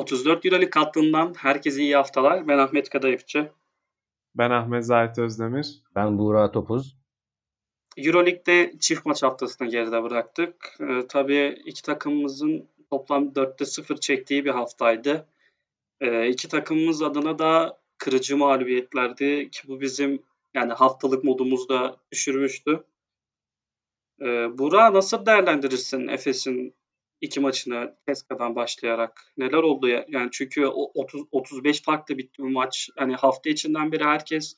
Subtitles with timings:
[0.00, 2.48] 34 Euroleague kattığından herkese iyi haftalar.
[2.48, 3.50] Ben Ahmet Kadayıfçı.
[4.34, 5.82] Ben Ahmet Zahit Özdemir.
[5.94, 6.96] Ben Buğra Topuz.
[7.96, 10.76] Euroleague'de çift maç haftasını geride bıraktık.
[10.80, 15.26] Ee, tabii iki takımımızın toplam 4'te 0 çektiği bir haftaydı.
[16.00, 20.22] Ee, iki takımımız adına da kırıcı mağlubiyetlerdi ki bu bizim
[20.54, 22.84] yani haftalık modumuzda düşürmüştü.
[24.20, 26.74] Ee, Burak nasıl değerlendirirsin Efes'in
[27.20, 29.32] iki maçını Teska'dan başlayarak?
[29.36, 30.06] Neler oldu ya?
[30.08, 32.88] Yani çünkü 30 35 farklı bitti bu maç.
[32.96, 34.56] Hani hafta içinden beri herkes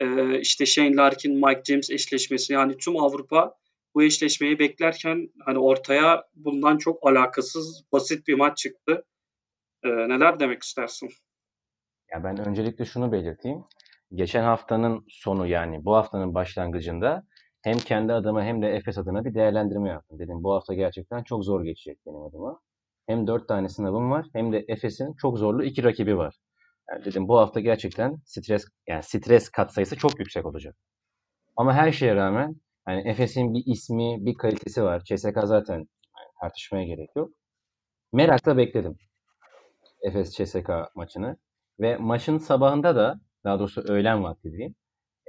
[0.00, 3.54] e, işte Shane Larkin, Mike James eşleşmesi yani tüm Avrupa
[3.94, 9.04] bu eşleşmeyi beklerken hani ortaya bundan çok alakasız basit bir maç çıktı.
[9.84, 11.10] E, neler demek istersin?
[12.12, 13.64] Ya ben öncelikle şunu belirteyim.
[14.14, 17.26] Geçen haftanın sonu yani bu haftanın başlangıcında
[17.62, 20.18] hem kendi adıma hem de Efes adına bir değerlendirme yaptım.
[20.18, 22.60] Dedim bu hafta gerçekten çok zor geçecek benim adıma.
[23.06, 26.34] Hem dört tane sınavım var hem de Efes'in çok zorlu iki rakibi var.
[26.90, 30.76] Yani dedim bu hafta gerçekten stres yani stres katsayısı çok yüksek olacak.
[31.56, 32.56] Ama her şeye rağmen
[32.88, 35.04] yani Efes'in bir ismi, bir kalitesi var.
[35.04, 35.86] CSK zaten yani
[36.40, 37.30] tartışmaya gerek yok.
[38.12, 38.96] Merakla bekledim.
[40.02, 41.36] Efes CSK maçını.
[41.80, 44.74] Ve maçın sabahında da daha doğrusu öğlen vakti diyeyim.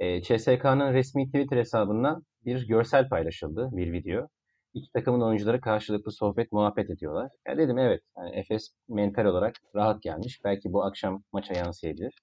[0.00, 4.28] E, CSK'nın resmi Twitter hesabından bir görsel paylaşıldı, bir video.
[4.74, 7.30] İki takımın oyuncuları karşılıklı sohbet, muhabbet ediyorlar.
[7.48, 10.40] Ya dedim evet, yani Efes mental olarak rahat gelmiş.
[10.44, 12.14] Belki bu akşam maça yansıyabilir.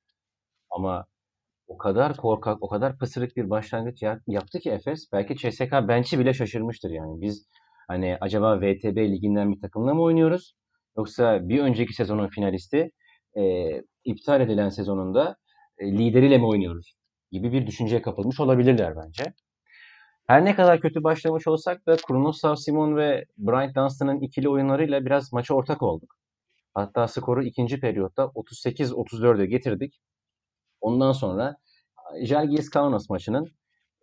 [0.71, 1.05] Ama
[1.67, 5.09] o kadar korkak, o kadar pısırık bir başlangıç yaptı ki Efes.
[5.13, 7.21] Belki CSK bench'i bile şaşırmıştır yani.
[7.21, 7.47] Biz
[7.87, 10.53] hani acaba VTB liginden bir takımla mı oynuyoruz?
[10.97, 12.91] Yoksa bir önceki sezonun finalisti
[13.37, 13.43] e,
[14.05, 15.35] iptal edilen sezonunda
[15.79, 16.96] e, lideriyle mi oynuyoruz?
[17.31, 19.33] Gibi bir düşünceye kapılmış olabilirler bence.
[20.27, 25.33] Her ne kadar kötü başlamış olsak da Kronoslav Simon ve Brian Dunstan'ın ikili oyunlarıyla biraz
[25.33, 26.15] maça ortak olduk.
[26.73, 30.01] Hatta skoru ikinci periyotta 38-34'e getirdik.
[30.81, 31.57] Ondan sonra
[32.23, 33.45] Jalgiris Kaunas maçının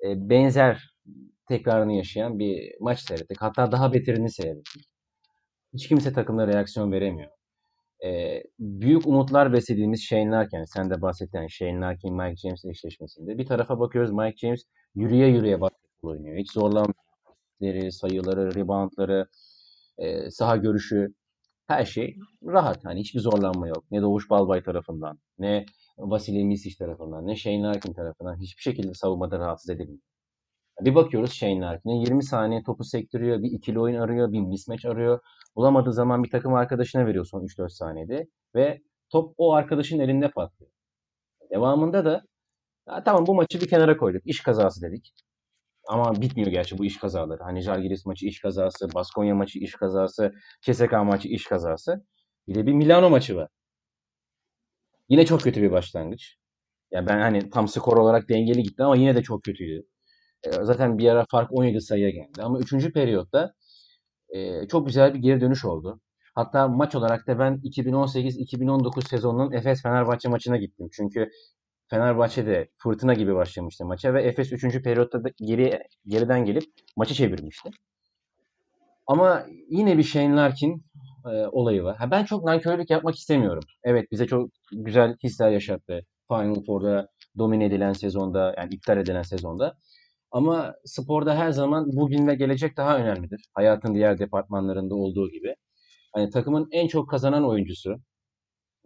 [0.04, 0.94] e, benzer
[1.48, 3.42] tekrarını yaşayan bir maç seyrettik.
[3.42, 4.84] Hatta daha beterini seyrettik.
[5.74, 7.30] Hiç kimse takımda reaksiyon veremiyor.
[8.04, 13.38] Ee, büyük umutlar beslediğimiz Shane Larkin, sen de bahsettiğin Shane Larkin, Mike James eşleşmesinde.
[13.38, 16.36] Bir tarafa bakıyoruz Mike James yürüye yürüye basketbol oynuyor.
[16.38, 19.26] Hiç zorlanmaları, sayıları, reboundları,
[19.98, 21.14] e, saha görüşü
[21.66, 22.16] her şey
[22.46, 22.84] rahat.
[22.84, 23.84] Hani hiçbir zorlanma yok.
[23.90, 25.66] Ne Doğuş Balbay tarafından, ne
[25.98, 30.13] Vasily Misic tarafından, ne Shane Larkin tarafından hiçbir şekilde savunmada rahatsız edilmiyor.
[30.80, 35.20] Bir bakıyoruz Shane Larkin'e 20 saniye topu sektiriyor, bir ikili oyun arıyor, bir mismatch arıyor.
[35.56, 38.80] Bulamadığı zaman bir takım arkadaşına veriyor son 3-4 saniyede ve
[39.10, 40.70] top o arkadaşın elinde patlıyor.
[41.50, 42.22] Devamında da
[42.88, 44.22] ya tamam bu maçı bir kenara koyduk.
[44.26, 45.14] İş kazası dedik.
[45.88, 47.42] Ama bitmiyor gerçi bu iş kazaları.
[47.42, 50.32] Hani Jalgiris maçı iş kazası, Baskonya maçı iş kazası,
[50.62, 52.06] CSK maçı iş kazası.
[52.48, 53.48] Bir de bir Milano maçı var.
[55.08, 56.36] Yine çok kötü bir başlangıç.
[56.90, 59.86] Yani ben hani tam skor olarak dengeli gitti ama yine de çok kötüydü.
[60.46, 62.42] Ee, zaten bir ara fark 17 sayıya geldi.
[62.42, 62.92] Ama 3.
[62.92, 63.54] periyotta
[64.28, 66.00] e, çok güzel bir geri dönüş oldu.
[66.34, 70.88] Hatta maç olarak da ben 2018-2019 sezonunun Efes Fenerbahçe maçına gittim.
[70.92, 71.30] Çünkü
[71.90, 74.82] Fenerbahçe de fırtına gibi başlamıştı maça ve Efes 3.
[74.82, 76.64] periyotta da geri, geriden gelip
[76.96, 77.70] maçı çevirmişti.
[79.06, 80.84] Ama yine bir Shane Larkin
[81.26, 81.96] e, olayı var.
[81.96, 83.62] Ha, ben çok nankörlük yapmak istemiyorum.
[83.84, 86.00] Evet bize çok güzel hisler yaşattı.
[86.28, 89.76] Final Four'da domine edilen sezonda yani iptal edilen sezonda.
[90.34, 93.44] Ama sporda her zaman bugün ve gelecek daha önemlidir.
[93.54, 95.56] Hayatın diğer departmanlarında olduğu gibi.
[96.14, 97.96] Hani takımın en çok kazanan oyuncusu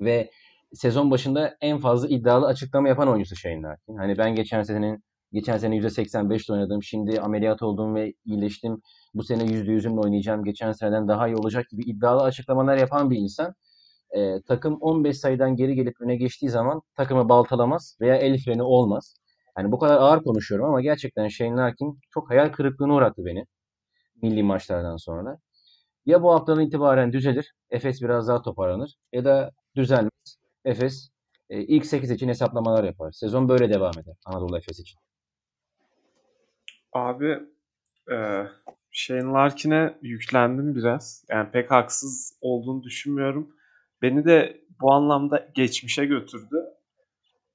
[0.00, 0.30] ve
[0.72, 3.96] sezon başında en fazla iddialı açıklama yapan oyuncusu Shane Larkin.
[3.96, 6.82] Hani ben geçen senenin geçen sene %85'te oynadım.
[6.82, 8.82] Şimdi ameliyat oldum ve iyileştim.
[9.14, 10.44] Bu sene %100'ümle oynayacağım.
[10.44, 13.54] Geçen seneden daha iyi olacak gibi iddialı açıklamalar yapan bir insan.
[14.16, 19.14] E, takım 15 sayıdan geri gelip öne geçtiği zaman takımı baltalamaz veya el freni olmaz.
[19.58, 23.44] Yani bu kadar ağır konuşuyorum ama gerçekten Shane Larkin çok hayal kırıklığına uğrattı beni.
[24.22, 25.38] Milli maçlardan sonra.
[26.06, 30.38] Ya bu haftadan itibaren düzelir, Efes biraz daha toparlanır ya da düzelmez.
[30.64, 31.10] Efes
[31.50, 33.12] e, ilk 8 için hesaplamalar yapar.
[33.12, 34.98] Sezon böyle devam eder Anadolu Efes için.
[36.92, 37.38] Abi
[38.12, 38.46] e,
[38.90, 41.24] Shane Larkin'e yüklendim biraz.
[41.28, 43.56] Yani pek haksız olduğunu düşünmüyorum.
[44.02, 46.64] Beni de bu anlamda geçmişe götürdü.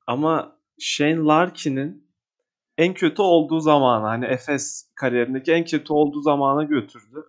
[0.07, 2.07] Ama Shane Larkin'in
[2.77, 7.23] en kötü olduğu zamanı hani Efes kariyerindeki en kötü olduğu zamana götürdü.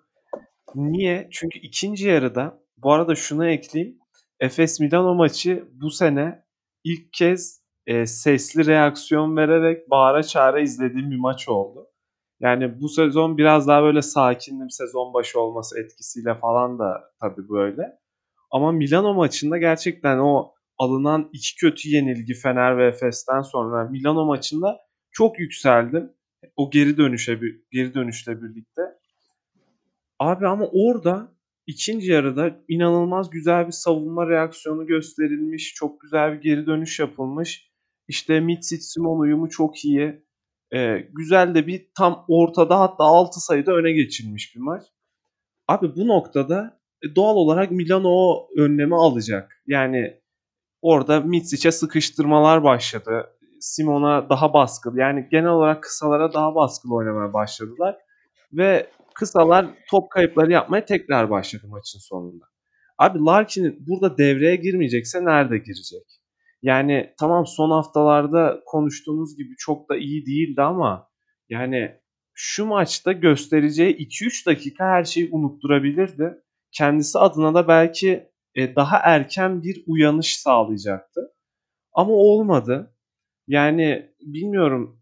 [0.74, 1.28] Niye?
[1.32, 3.98] Çünkü ikinci yarıda bu arada şunu ekleyeyim.
[4.40, 6.44] Efes Milano maçı bu sene
[6.84, 11.86] ilk kez e, sesli reaksiyon vererek bağıra çağıra izlediğim bir maç oldu.
[12.40, 17.98] Yani bu sezon biraz daha böyle sakindim sezon başı olması etkisiyle falan da tabii böyle.
[18.50, 24.79] Ama Milano maçında gerçekten o alınan iki kötü yenilgi Fener ve Efes'ten sonra Milano maçında
[25.11, 26.12] çok yükseldim.
[26.56, 27.41] O geri dönüşe
[27.71, 28.82] geri dönüşle birlikte.
[30.19, 31.32] Abi ama orada
[31.67, 35.75] ikinci yarıda inanılmaz güzel bir savunma reaksiyonu gösterilmiş.
[35.75, 37.71] Çok güzel bir geri dönüş yapılmış.
[38.09, 40.25] İşte Mitsic Simon uyumu çok iyi.
[40.75, 44.82] Ee, güzel de bir tam ortada hatta 6 sayıda öne geçilmiş bir maç.
[45.69, 49.62] Abi bu noktada e, doğal olarak Milano o önlemi alacak.
[49.67, 50.21] Yani
[50.84, 53.31] orada Mitsic'e sıkıştırmalar başladı.
[53.60, 57.96] Simon'a daha baskılı yani genel olarak kısalara daha baskılı oynamaya başladılar.
[58.52, 62.44] Ve kısalar top kayıpları yapmaya tekrar başladı maçın sonunda.
[62.98, 66.02] Abi Larkin burada devreye girmeyecekse nerede girecek?
[66.62, 71.08] Yani tamam son haftalarda konuştuğumuz gibi çok da iyi değildi ama
[71.48, 71.92] yani
[72.34, 76.34] şu maçta göstereceği 2-3 dakika her şeyi unutturabilirdi.
[76.72, 81.20] Kendisi adına da belki e, daha erken bir uyanış sağlayacaktı.
[81.92, 82.94] Ama olmadı.
[83.46, 85.00] Yani bilmiyorum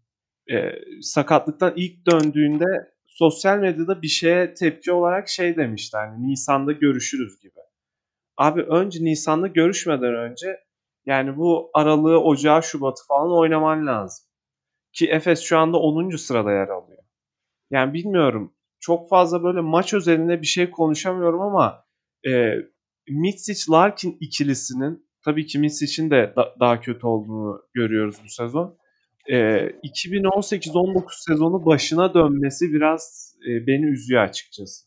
[0.51, 0.71] e,
[1.01, 7.59] sakatlıktan ilk döndüğünde sosyal medyada bir şeye tepki olarak şey demişti hani Nisan'da görüşürüz gibi.
[8.37, 10.59] Abi önce Nisan'da görüşmeden önce
[11.05, 14.25] yani bu Aralığı, Ocağı, Şubat'ı falan oynaman lazım.
[14.93, 16.17] Ki Efes şu anda 10.
[16.17, 17.03] sırada yer alıyor.
[17.71, 18.53] Yani bilmiyorum.
[18.79, 21.85] Çok fazla böyle maç özelinde bir şey konuşamıyorum ama
[22.27, 22.55] e,
[23.09, 28.77] Mitsic-Larkin ikilisinin tabii ki Mitsic'in de da, daha kötü olduğunu görüyoruz bu sezon.
[29.29, 34.85] E, 2018-19 sezonu başına dönmesi biraz e, beni üzüyor açıkçası.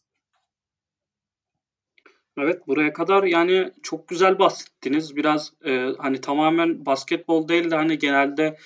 [2.38, 5.16] Evet buraya kadar yani çok güzel bahsettiniz.
[5.16, 8.56] Biraz e, hani tamamen basketbol değil de hani genelde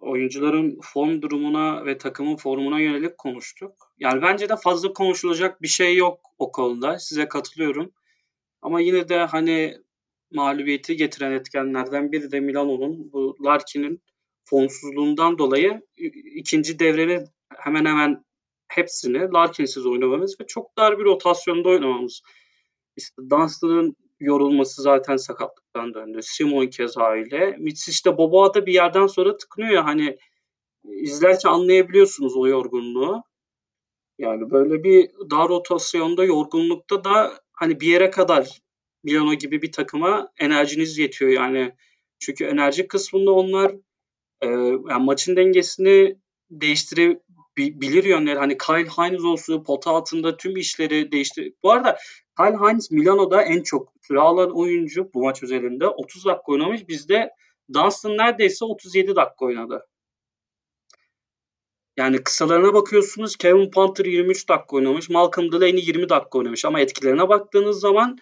[0.00, 3.72] oyuncuların form durumuna ve takımın formuna yönelik konuştuk.
[3.98, 6.98] Yani bence de fazla konuşulacak bir şey yok o konuda.
[6.98, 7.92] Size katılıyorum.
[8.62, 9.78] Ama yine de hani
[10.32, 14.02] mağlubiyeti getiren etkenlerden biri de Milano'nun bu Larkin'in
[14.44, 15.82] formsuzluğundan dolayı
[16.34, 17.24] ikinci devrenin
[17.56, 18.24] hemen hemen
[18.68, 22.22] hepsini Larkin'siz oynamamız ve çok dar bir rotasyonda oynamamız.
[22.96, 26.18] İşte Dunstan'ın yorulması zaten sakatlıktan döndü.
[26.22, 27.56] Simon keza öyle.
[27.58, 29.82] Mitsic de Boboa da bir yerden sonra tıkınıyor.
[29.82, 30.18] Hani
[30.84, 33.22] izlerken anlayabiliyorsunuz o yorgunluğu.
[34.18, 38.60] Yani böyle bir dar rotasyonda yorgunlukta da hani bir yere kadar
[39.04, 41.74] Milano gibi bir takıma enerjiniz yetiyor yani.
[42.18, 43.72] Çünkü enerji kısmında onlar
[44.40, 44.46] e,
[44.90, 46.16] yani maçın dengesini
[46.50, 48.38] değiştirebilir yönleri.
[48.38, 51.52] Hani Kyle Hines olsun pota altında tüm işleri değiştir.
[51.62, 51.98] Bu arada
[52.38, 55.86] Kyle Hines Milano'da en çok süre alan oyuncu bu maç üzerinde.
[55.86, 56.88] 30 dakika oynamış.
[56.88, 57.30] Bizde
[57.74, 59.86] Dunstan neredeyse 37 dakika oynadı.
[61.98, 65.10] Yani kısalarına bakıyorsunuz Kevin Panther 23 dakika oynamış.
[65.10, 66.64] Malcolm Delaney 20 dakika oynamış.
[66.64, 68.18] Ama etkilerine baktığınız zaman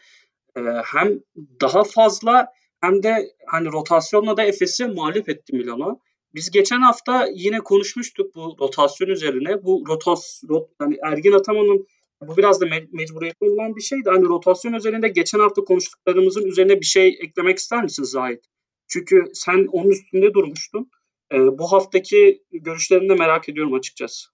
[0.56, 1.20] e, hem
[1.60, 2.46] daha fazla
[2.80, 5.98] hem de hani rotasyonla da Efes'i mağlup etti Milano.
[6.34, 9.64] Biz geçen hafta yine konuşmuştuk bu rotasyon üzerine.
[9.64, 11.86] Bu rotas, rot, hani Ergin Ataman'ın
[12.22, 14.10] bu biraz da me- mecburiyetli olan bir şeydi.
[14.10, 18.44] Hani rotasyon üzerinde geçen hafta konuştuklarımızın üzerine bir şey eklemek ister misin Zahit?
[18.88, 20.90] Çünkü sen onun üstünde durmuştun.
[21.32, 24.28] E, bu haftaki görüşlerini de merak ediyorum açıkçası.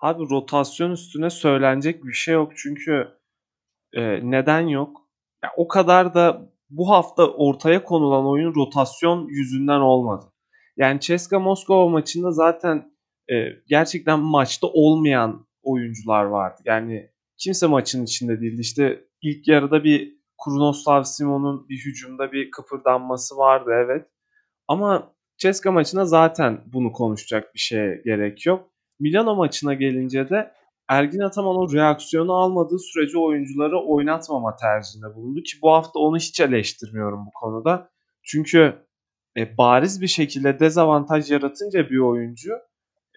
[0.00, 2.52] Abi rotasyon üstüne söylenecek bir şey yok.
[2.56, 3.08] Çünkü
[3.92, 5.08] e, neden yok?
[5.44, 10.26] Ya, o kadar da bu hafta ortaya konulan oyun rotasyon yüzünden olmadı.
[10.76, 12.92] Yani Ceska Moskova maçında zaten
[13.30, 13.34] e,
[13.68, 16.62] gerçekten maçta olmayan oyuncular vardı.
[16.64, 18.60] Yani kimse maçın içinde değildi.
[18.60, 24.06] İşte ilk yarıda bir Kurnoslav Simon'un bir hücumda bir kıpırdanması vardı evet.
[24.68, 28.70] Ama Ceska maçına zaten bunu konuşacak bir şeye gerek yok.
[29.00, 30.52] Milano maçına gelince de
[30.88, 36.40] Ergin Ataman o reaksiyonu almadığı sürece oyuncuları oynatmama tercihinde bulundu ki bu hafta onu hiç
[36.40, 37.90] eleştirmiyorum bu konuda.
[38.22, 38.86] Çünkü
[39.36, 42.52] e, bariz bir şekilde dezavantaj yaratınca bir oyuncu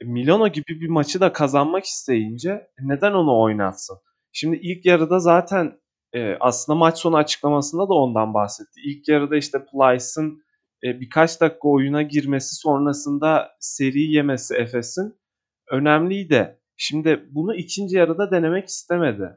[0.01, 3.97] e, Milano gibi bir maçı da kazanmak isteyince neden onu oynatsın?
[4.31, 5.79] Şimdi ilk yarıda zaten
[6.13, 8.81] e, aslında maç sonu açıklamasında da ondan bahsetti.
[8.85, 10.42] İlk yarıda işte Plyce'ın
[10.83, 15.15] e, birkaç dakika oyuna girmesi sonrasında seri yemesi Efes'in
[15.71, 16.59] önemliydi.
[16.77, 19.29] Şimdi bunu ikinci yarıda denemek istemedi.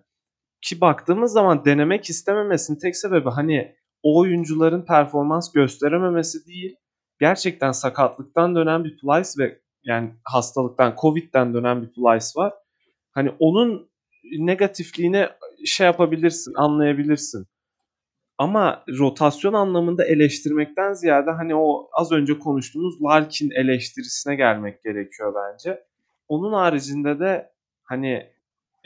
[0.63, 6.77] Ki baktığımız zaman denemek istememesinin tek sebebi hani o oyuncuların performans gösterememesi değil.
[7.21, 12.53] Gerçekten sakatlıktan dönen bir Plyce ve yani hastalıktan, Covid'den dönen bir Plyce var.
[13.13, 13.91] Hani onun
[14.39, 15.29] negatifliğini
[15.65, 17.47] şey yapabilirsin, anlayabilirsin.
[18.39, 25.85] Ama rotasyon anlamında eleştirmekten ziyade hani o az önce konuştuğumuz Larkin eleştirisine gelmek gerekiyor bence.
[26.29, 27.51] Onun haricinde de
[27.83, 28.13] hani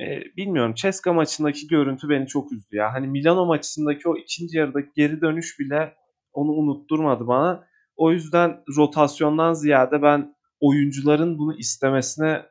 [0.00, 2.94] e, bilmiyorum Ceska maçındaki görüntü beni çok üzdü ya.
[2.94, 5.94] Hani Milano maçındaki o ikinci yarıdaki geri dönüş bile
[6.32, 7.64] onu unutturmadı bana.
[7.96, 12.42] O yüzden rotasyondan ziyade ben oyuncuların bunu istemesine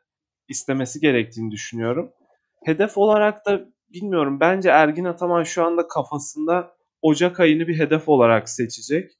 [0.48, 2.12] istemesi gerektiğini düşünüyorum.
[2.64, 3.60] Hedef olarak da
[3.92, 9.10] bilmiyorum bence Ergin Ataman şu anda kafasında Ocak ayını bir hedef olarak seçecek.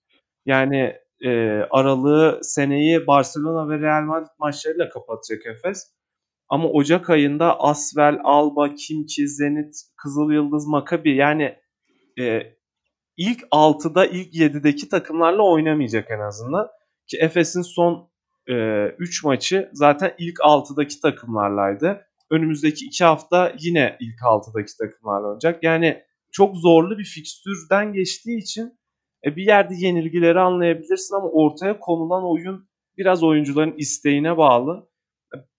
[0.46, 1.30] Yani e,
[1.70, 5.86] aralığı seneyi Barcelona ve Real Madrid maçlarıyla kapatacak Efes.
[6.48, 11.56] Ama Ocak ayında Asvel, Alba, Kimki, Zenit, Kızıl Yıldız, Makabi yani
[12.20, 12.42] e,
[13.16, 16.68] ilk 6'da ilk 7'deki takımlarla oynamayacak en azından.
[17.06, 18.10] Ki Efes'in son
[18.46, 22.06] 3 e, maçı zaten ilk 6'daki takımlarlaydı.
[22.30, 25.58] Önümüzdeki 2 hafta yine ilk 6'daki takımlarla olacak.
[25.62, 28.78] Yani çok zorlu bir fikstürden geçtiği için
[29.26, 32.68] e, bir yerde yenilgileri anlayabilirsin ama ortaya konulan oyun
[32.98, 34.88] biraz oyuncuların isteğine bağlı.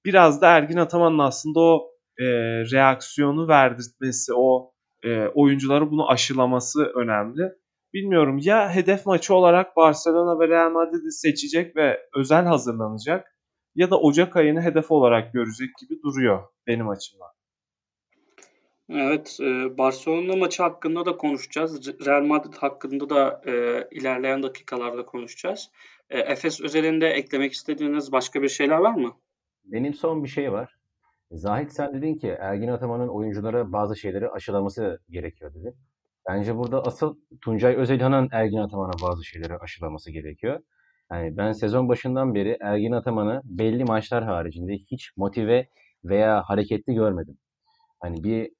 [0.05, 2.25] Biraz da Ergin Ataman'ın aslında o e,
[2.71, 4.73] reaksiyonu verdirtmesi, o
[5.03, 7.51] e, oyuncuları bunu aşılaması önemli.
[7.93, 13.27] Bilmiyorum ya hedef maçı olarak Barcelona ve Real Madrid'i seçecek ve özel hazırlanacak
[13.75, 17.31] ya da Ocak ayını hedef olarak görecek gibi duruyor benim açımdan.
[18.93, 21.87] Evet, e, Barcelona maçı hakkında da konuşacağız.
[22.05, 23.51] Real Madrid hakkında da e,
[23.91, 25.71] ilerleyen dakikalarda konuşacağız.
[26.09, 29.13] E, Efes özelinde eklemek istediğiniz başka bir şeyler var mı?
[29.63, 30.75] Benim son bir şey var.
[31.31, 35.73] Zahit sen dedin ki Ergin Ataman'ın oyunculara bazı şeyleri aşılaması gerekiyor dedi.
[36.29, 40.59] Bence burada asıl Tuncay Özelhan'ın Ergin Ataman'a bazı şeyleri aşılaması gerekiyor.
[41.11, 45.67] Yani ben sezon başından beri Ergin Ataman'ı belli maçlar haricinde hiç motive
[46.03, 47.37] veya hareketli görmedim.
[47.99, 48.51] Hani bir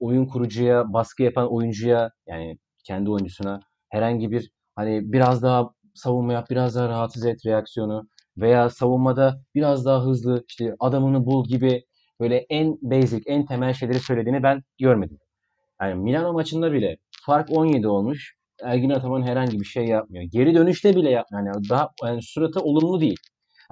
[0.00, 6.50] oyun kurucuya, baskı yapan oyuncuya yani kendi oyuncusuna herhangi bir hani biraz daha savunma yap,
[6.50, 11.84] biraz daha rahatsız et reaksiyonu veya savunmada biraz daha hızlı işte adamını bul gibi
[12.20, 15.18] böyle en basic, en temel şeyleri söylediğini ben görmedim.
[15.80, 16.96] Yani Milano maçında bile
[17.26, 18.36] fark 17 olmuş.
[18.62, 20.24] Ergin Ataman herhangi bir şey yapmıyor.
[20.24, 21.46] Geri dönüşte bile yapmıyor.
[21.46, 23.20] Yani daha yani suratı olumlu değil.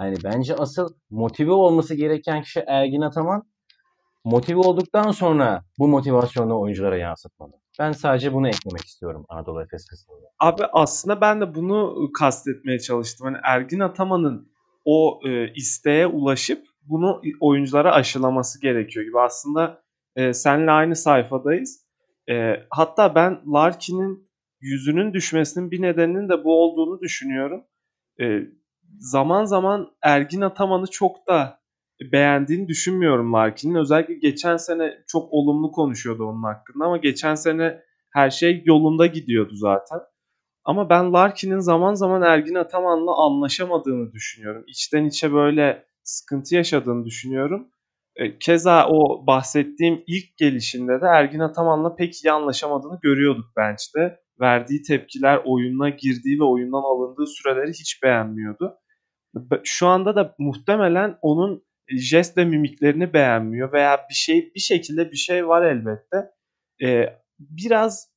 [0.00, 3.42] Yani bence asıl motive olması gereken kişi Ergin Ataman
[4.24, 7.52] motive olduktan sonra bu motivasyonu oyunculara yansıtmalı.
[7.78, 10.26] Ben sadece bunu eklemek istiyorum Anadolu Efes kısmında.
[10.38, 13.26] Abi aslında ben de bunu kastetmeye çalıştım.
[13.26, 14.52] Hani Ergin Ataman'ın
[14.84, 19.20] o e, isteğe ulaşıp bunu oyunculara aşılaması gerekiyor gibi.
[19.20, 19.82] Aslında
[20.16, 21.84] e, senle aynı sayfadayız.
[22.30, 27.64] E, hatta ben Larkin'in yüzünün düşmesinin bir nedeninin de bu olduğunu düşünüyorum.
[28.20, 28.40] E,
[28.98, 31.63] zaman zaman Ergin Ataman'ı çok da
[32.12, 33.74] beğendiğini düşünmüyorum Larkin'in.
[33.74, 37.80] Özellikle geçen sene çok olumlu konuşuyordu onun hakkında ama geçen sene
[38.12, 40.00] her şey yolunda gidiyordu zaten.
[40.64, 44.64] Ama ben Larkin'in zaman zaman Ergin Ataman'la anlaşamadığını düşünüyorum.
[44.66, 47.68] İçten içe böyle sıkıntı yaşadığını düşünüyorum.
[48.16, 54.18] E, keza o bahsettiğim ilk gelişinde de Ergin Ataman'la pek iyi anlaşamadığını görüyorduk bench'te.
[54.40, 58.74] Verdiği tepkiler, oyununa girdiği ve oyundan alındığı süreleri hiç beğenmiyordu.
[59.64, 65.16] Şu anda da muhtemelen onun jest ve mimiklerini beğenmiyor veya bir şey bir şekilde bir
[65.16, 66.30] şey var elbette.
[66.82, 67.06] Ee,
[67.38, 68.08] biraz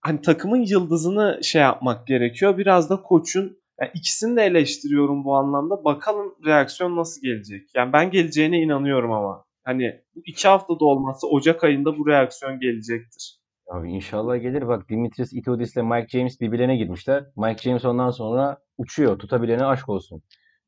[0.00, 2.58] hani takımın yıldızını şey yapmak gerekiyor.
[2.58, 5.84] Biraz da koçun yani ikisini de eleştiriyorum bu anlamda.
[5.84, 7.70] Bakalım reaksiyon nasıl gelecek.
[7.76, 9.44] Yani ben geleceğine inanıyorum ama.
[9.64, 13.42] Hani bu iki haftada olmazsa Ocak ayında bu reaksiyon gelecektir.
[13.70, 14.68] Abi inşallah gelir.
[14.68, 17.24] Bak Dimitris Itodis ile Mike James birbirlerine girmişler.
[17.36, 19.18] Mike James ondan sonra uçuyor.
[19.18, 20.22] Tutabilene aşk olsun.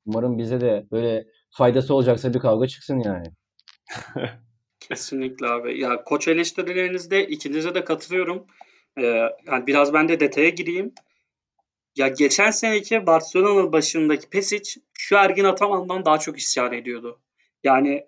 [0.06, 3.26] Umarım bize de böyle faydası olacaksa bir kavga çıksın yani.
[4.80, 5.80] Kesinlikle abi.
[5.80, 8.46] Ya koç eleştirilerinizde ikinize de katılıyorum.
[8.99, 9.02] Ee,
[9.46, 10.94] yani biraz ben de detaya gireyim.
[11.96, 17.20] Ya geçen seneki Barcelona başındaki Pesic şu Ergin Ataman'dan daha çok isyan ediyordu.
[17.64, 18.06] Yani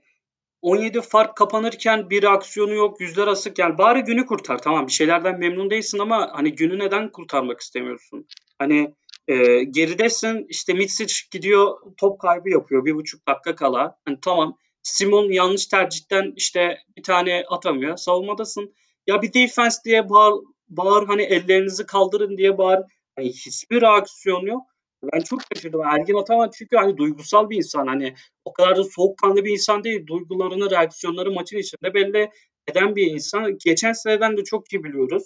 [0.63, 3.59] 17 fark kapanırken bir aksiyonu yok, yüzler asık.
[3.59, 4.59] Yani bari günü kurtar.
[4.59, 8.27] Tamam bir şeylerden memnun değilsin ama hani günü neden kurtarmak istemiyorsun?
[8.59, 8.95] Hani
[9.29, 13.99] e, geridesin işte Mitsic gidiyor top kaybı yapıyor bir buçuk dakika kala.
[14.05, 17.97] Hani tamam Simon yanlış tercihten işte bir tane atamıyor.
[17.97, 18.75] Savunmadasın.
[19.07, 20.35] Ya bir defense diye bağır,
[20.69, 22.81] bağır hani ellerinizi kaldırın diye bağır.
[23.19, 24.63] Yani hiçbir reaksiyon yok.
[25.03, 25.81] Ben çok şaşırdım.
[25.81, 27.87] Ergin Ataman çünkü hani duygusal bir insan.
[27.87, 28.15] Hani
[28.45, 30.07] o kadar da soğukkanlı bir insan değil.
[30.07, 32.31] Duygularını, reaksiyonları maçın içinde belli
[32.69, 33.59] eden bir insan.
[33.65, 35.23] Geçen seneden de çok iyi biliyoruz.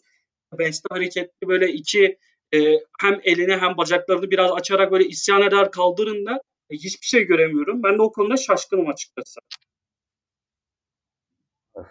[0.59, 2.19] Bench'te hareketli böyle iki
[2.55, 2.59] e,
[3.01, 7.83] hem elini hem bacaklarını biraz açarak böyle isyan eder kaldırın da e, hiçbir şey göremiyorum.
[7.83, 9.41] Ben de o konuda şaşkınım açıkçası.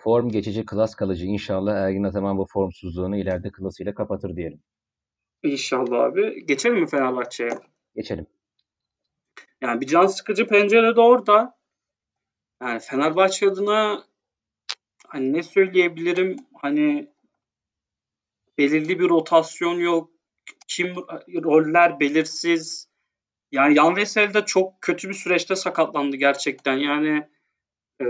[0.04, 1.26] Form geçici, klas kalıcı.
[1.26, 4.62] İnşallah Ergin Ataman bu formsuzluğunu ileride klasıyla kapatır diyelim.
[5.44, 6.46] İnşallah abi.
[6.46, 7.50] Geçelim mi Fenerbahçe'ye?
[7.96, 8.28] Geçelim.
[9.62, 11.58] Yani bir can sıkıcı pencere de orada.
[12.62, 14.04] Yani Fenerbahçe adına
[15.08, 16.36] hani ne söyleyebilirim?
[16.62, 17.14] Hani
[18.58, 20.19] belirli bir rotasyon yok.
[20.68, 20.96] Kim
[21.44, 22.90] roller belirsiz.
[23.52, 26.78] Yani Yan Vesel de çok kötü bir süreçte sakatlandı gerçekten.
[26.78, 27.28] Yani
[28.02, 28.06] e,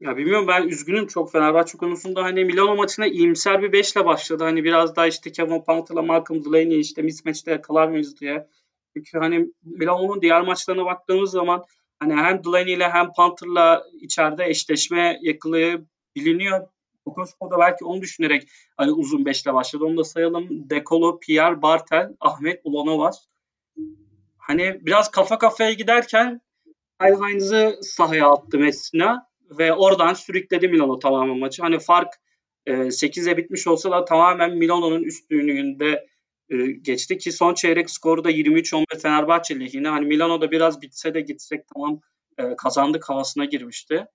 [0.00, 2.24] ya bilmiyorum ben üzgünüm çok Fenerbahçe konusunda.
[2.24, 4.44] Hani Milano maçına iyimser bir 5 ile başladı.
[4.44, 8.48] Hani biraz daha işte Kevin Panther'la Malcolm Delaney işte mismatch'te yakalar mıyız diye.
[8.96, 11.64] Çünkü hani Milano'nun diğer maçlarına baktığımız zaman
[12.00, 15.20] hani hem Delaney ile hem Panther'la içeride eşleşme
[16.16, 16.68] biliniyor.
[17.08, 19.84] Okosko da belki onu düşünerek hani uzun beşle başladı.
[19.84, 20.70] Onu da sayalım.
[20.70, 23.26] Dekolo, Pierre, Bartel, Ahmet Ulanovas.
[24.38, 26.40] Hani biraz kafa kafaya giderken
[27.00, 31.62] Heinz'ı sahaya attı Messina ve oradan sürükledi Milano tamamen maçı.
[31.62, 32.14] Hani fark
[32.66, 36.06] e, 8'e bitmiş olsa da tamamen Milano'nun üstünlüğünde
[36.50, 39.88] e, geçti ki son çeyrek skoru da 23-15 Fenerbahçe lehine.
[39.88, 42.00] Hani Milano'da biraz bitse de gitsek tamam
[42.38, 44.06] e, kazandık havasına girmişti.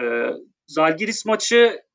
[0.00, 0.30] E,
[0.66, 1.85] Zalgiris maçı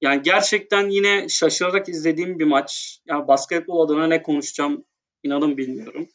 [0.00, 3.00] yani gerçekten yine şaşırarak izlediğim bir maç.
[3.06, 4.84] Yani basketbol adına ne konuşacağım
[5.22, 6.08] inanın bilmiyorum.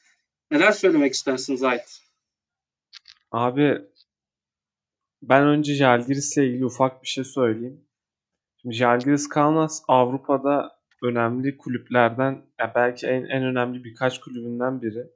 [0.51, 1.99] Neler söylemek istersin Zahit?
[3.31, 3.81] Abi
[5.21, 7.85] ben önce Jalgiris'le ilgili ufak bir şey söyleyeyim.
[8.61, 15.07] Şimdi Jalgiris Kaunas Avrupa'da önemli kulüplerden ya belki en, en önemli birkaç kulübünden biri.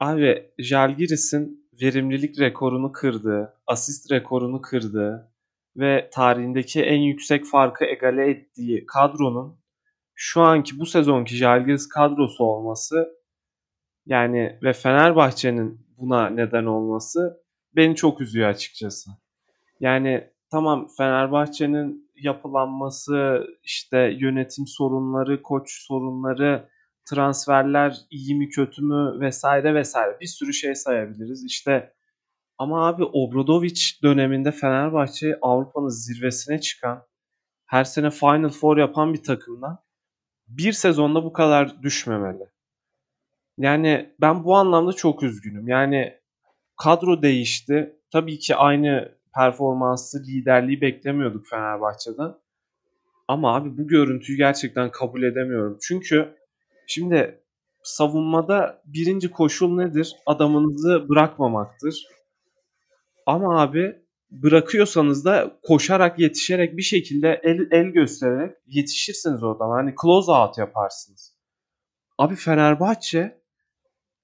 [0.00, 5.33] Abi Jalgiris'in verimlilik rekorunu kırdığı, asist rekorunu kırdığı
[5.76, 9.58] ve tarihindeki en yüksek farkı egale ettiği kadronun
[10.14, 13.08] şu anki bu sezonki Jalgiris kadrosu olması
[14.06, 17.44] yani ve Fenerbahçe'nin buna neden olması
[17.76, 19.10] beni çok üzüyor açıkçası.
[19.80, 26.68] Yani tamam Fenerbahçe'nin yapılanması, işte yönetim sorunları, koç sorunları,
[27.10, 31.44] transferler iyi mi kötü mü vesaire vesaire bir sürü şey sayabiliriz.
[31.44, 31.94] İşte
[32.58, 37.06] ama abi Obradovic döneminde Fenerbahçe Avrupa'nın zirvesine çıkan,
[37.66, 39.84] her sene Final Four yapan bir takımdan
[40.48, 42.50] bir sezonda bu kadar düşmemeli.
[43.58, 45.68] Yani ben bu anlamda çok üzgünüm.
[45.68, 46.14] Yani
[46.76, 47.96] kadro değişti.
[48.12, 52.34] Tabii ki aynı performansı, liderliği beklemiyorduk Fenerbahçe'den.
[53.28, 55.78] Ama abi bu görüntüyü gerçekten kabul edemiyorum.
[55.82, 56.36] Çünkü
[56.86, 57.40] şimdi
[57.82, 60.16] savunmada birinci koşul nedir?
[60.26, 62.06] Adamınızı bırakmamaktır.
[63.26, 69.76] Ama abi bırakıyorsanız da koşarak yetişerek bir şekilde el, el göstererek yetişirsiniz o zaman.
[69.76, 71.36] Hani close out yaparsınız.
[72.18, 73.44] Abi Fenerbahçe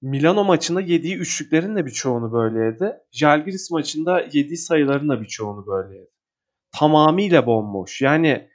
[0.01, 2.97] Milano maçında yediği üçlüklerin de birçoğunu böyleydi.
[3.11, 6.09] Jalgiris maçında yediği sayıların da birçoğunu böyleydi.
[6.79, 8.01] Tamamıyla bomboş.
[8.01, 8.49] Yani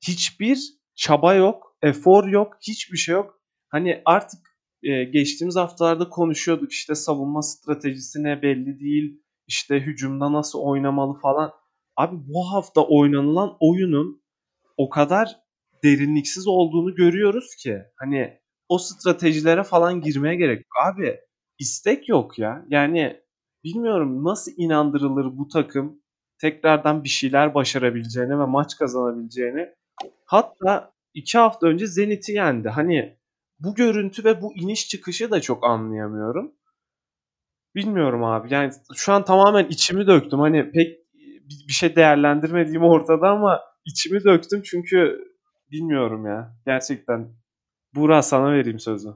[0.00, 0.58] hiçbir
[0.94, 3.40] çaba yok, efor yok, hiçbir şey yok.
[3.68, 4.40] Hani artık
[4.82, 9.21] e, geçtiğimiz haftalarda konuşuyorduk işte savunma stratejisi ne belli değil
[9.52, 11.52] işte hücumda nasıl oynamalı falan.
[11.96, 14.22] Abi bu hafta oynanılan oyunun
[14.76, 15.36] o kadar
[15.84, 20.86] derinliksiz olduğunu görüyoruz ki hani o stratejilere falan girmeye gerek yok.
[20.86, 21.20] Abi
[21.58, 22.64] istek yok ya.
[22.68, 23.20] Yani
[23.64, 26.02] bilmiyorum nasıl inandırılır bu takım
[26.38, 29.68] tekrardan bir şeyler başarabileceğine ve maç kazanabileceğini.
[30.24, 32.68] Hatta iki hafta önce Zenit'i yendi.
[32.68, 33.18] Hani
[33.58, 36.52] bu görüntü ve bu iniş çıkışı da çok anlayamıyorum.
[37.74, 38.54] Bilmiyorum abi.
[38.54, 40.40] Yani şu an tamamen içimi döktüm.
[40.40, 40.98] Hani pek
[41.68, 45.18] bir şey değerlendirmediğim ortada ama içimi döktüm çünkü
[45.70, 46.56] bilmiyorum ya.
[46.66, 47.28] Gerçekten.
[47.94, 49.08] Buğra sana vereyim sözü.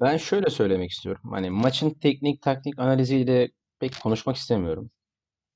[0.00, 1.22] Ben şöyle söylemek istiyorum.
[1.30, 4.90] Hani maçın teknik taktik analiziyle pek konuşmak istemiyorum.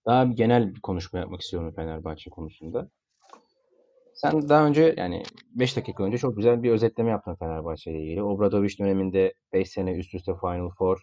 [0.07, 2.91] Daha bir genel bir konuşma yapmak istiyorum Fenerbahçe konusunda.
[4.15, 5.23] Sen daha önce yani
[5.55, 8.23] 5 dakika önce çok güzel bir özetleme yaptın Fenerbahçe ile ilgili.
[8.23, 10.99] Obradoviç döneminde 5 sene üst üste Final Four,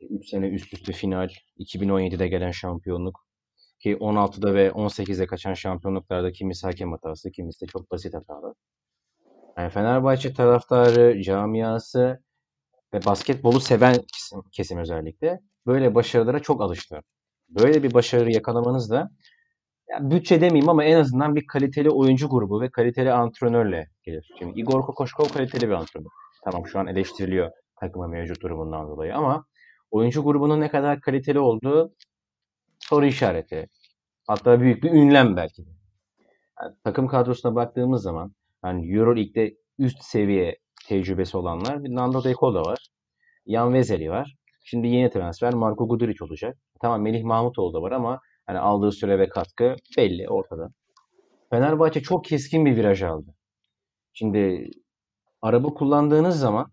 [0.00, 3.26] 3 sene üst üste final, 2017'de gelen şampiyonluk
[3.78, 8.54] ki 16'da ve 18'de kaçan şampiyonluklarda kimisi hakem hatası, kimisi de çok basit hatalar.
[9.58, 12.22] Yani Fenerbahçe taraftarı, camiası
[12.94, 17.00] ve basketbolu seven kesim, kesim özellikle böyle başarılara çok alıştı.
[17.48, 19.10] Böyle bir başarı yakalamanız da
[19.90, 24.30] yani bütçe demeyeyim ama en azından bir kaliteli oyuncu grubu ve kaliteli antrenörle gelir.
[24.38, 26.10] Şimdi Igor Kokoşkov kaliteli bir antrenör.
[26.44, 29.44] Tamam şu an eleştiriliyor takımın mevcut durumundan dolayı ama
[29.90, 31.94] oyuncu grubunun ne kadar kaliteli olduğu
[32.78, 33.68] soru işareti.
[34.26, 35.62] Hatta büyük bir ünlem belki.
[36.62, 42.78] Yani takım kadrosuna baktığımız zaman yani Euroleague'de üst seviye tecrübesi olanlar Nando De Colo var.
[43.46, 44.36] Jan Vezeli var.
[44.64, 46.58] Şimdi yeni transfer Marko Guduric olacak.
[46.80, 50.68] Tamam Melih Mahmutoğlu da var ama hani aldığı süre ve katkı belli ortada.
[51.50, 53.34] Fenerbahçe çok keskin bir viraj aldı.
[54.12, 54.70] Şimdi
[55.42, 56.72] araba kullandığınız zaman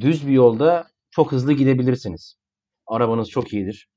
[0.00, 0.86] düz bir yolda
[1.20, 2.34] çok hızlı gidebilirsiniz.
[2.86, 3.88] Arabanız çok iyidir.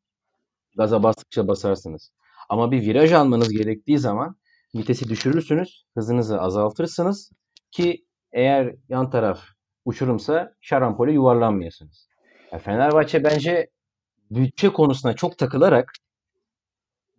[0.77, 2.11] Gaza bastıkça basarsınız.
[2.49, 4.35] Ama bir viraj almanız gerektiği zaman
[4.75, 7.31] vitesi düşürürsünüz, hızınızı azaltırsınız
[7.71, 9.41] ki eğer yan taraf
[9.85, 12.07] uçurumsa şarampole yuvarlanmayasınız.
[12.51, 13.69] Ya Fenerbahçe bence
[14.31, 15.93] bütçe konusuna çok takılarak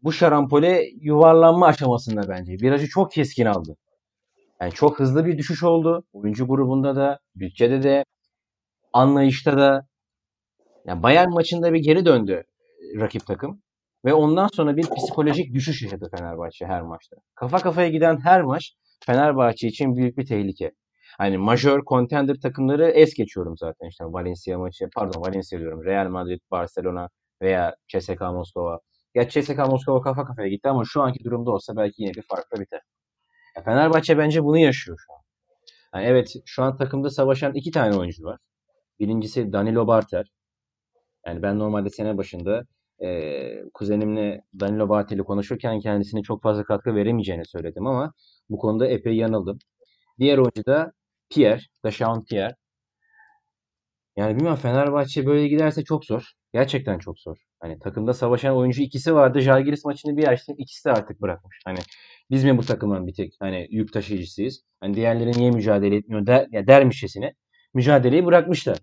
[0.03, 2.53] bu şarampole yuvarlanma aşamasında bence.
[2.53, 3.77] Virajı çok keskin aldı.
[4.61, 6.05] Yani çok hızlı bir düşüş oldu.
[6.13, 8.05] Oyuncu grubunda da, bütçede de,
[8.93, 9.94] anlayışta da.
[10.87, 12.45] Yani Bayern maçında bir geri döndü
[13.01, 13.63] rakip takım.
[14.05, 17.17] Ve ondan sonra bir psikolojik düşüş yaşadı Fenerbahçe her maçta.
[17.35, 18.73] Kafa kafaya giden her maç
[19.07, 20.73] Fenerbahçe için büyük bir tehlike.
[21.19, 25.85] Hani majör contender takımları es geçiyorum zaten işte Valencia maçı, pardon Valencia diyorum.
[25.85, 27.09] Real Madrid, Barcelona
[27.43, 28.81] veya CSKA Moskova.
[29.15, 32.61] Ya CSKA Moskova kafa kafaya gitti ama şu anki durumda olsa belki yine bir farkla
[32.61, 32.81] biter.
[33.57, 35.21] Ya Fenerbahçe bence bunu yaşıyor şu an.
[35.95, 38.39] Yani evet şu an takımda savaşan iki tane oyuncu var.
[39.01, 40.27] Birincisi Danilo Barter.
[41.27, 42.65] Yani ben normalde sene başında
[43.05, 48.13] e, kuzenimle Danilo Bartel'i konuşurken kendisine çok fazla katkı veremeyeceğini söyledim ama
[48.51, 49.59] bu konuda epey yanıldım.
[50.19, 50.93] Diğer oyuncu da
[51.31, 52.57] Pierre, Deschamps Pierre.
[54.17, 56.33] Yani bilmiyorum Fenerbahçe böyle giderse çok zor.
[56.53, 57.37] Gerçekten çok zor.
[57.61, 59.41] Hani takımda savaşan oyuncu ikisi vardı.
[59.41, 60.55] Jalgiris maçını bir açtım.
[60.59, 61.61] İkisi de artık bırakmış.
[61.65, 61.79] Hani
[62.31, 64.65] biz mi bu takımın bir tek hani yük taşıyıcısıyız?
[64.81, 67.35] Hani diğerleri niye mücadele etmiyor der, ya dermişçesine
[67.75, 68.79] mücadeleyi bırakmışlar.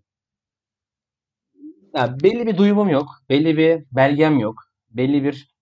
[1.95, 3.07] Ya belli bir duyumum yok.
[3.29, 4.55] Belli bir belgem yok.
[4.89, 5.55] Belli bir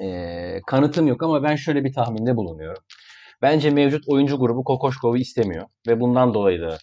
[0.00, 2.82] e, kanıtım yok ama ben şöyle bir tahminde bulunuyorum.
[3.42, 6.78] Bence mevcut oyuncu grubu Kokoşkov'u istemiyor ve bundan dolayı da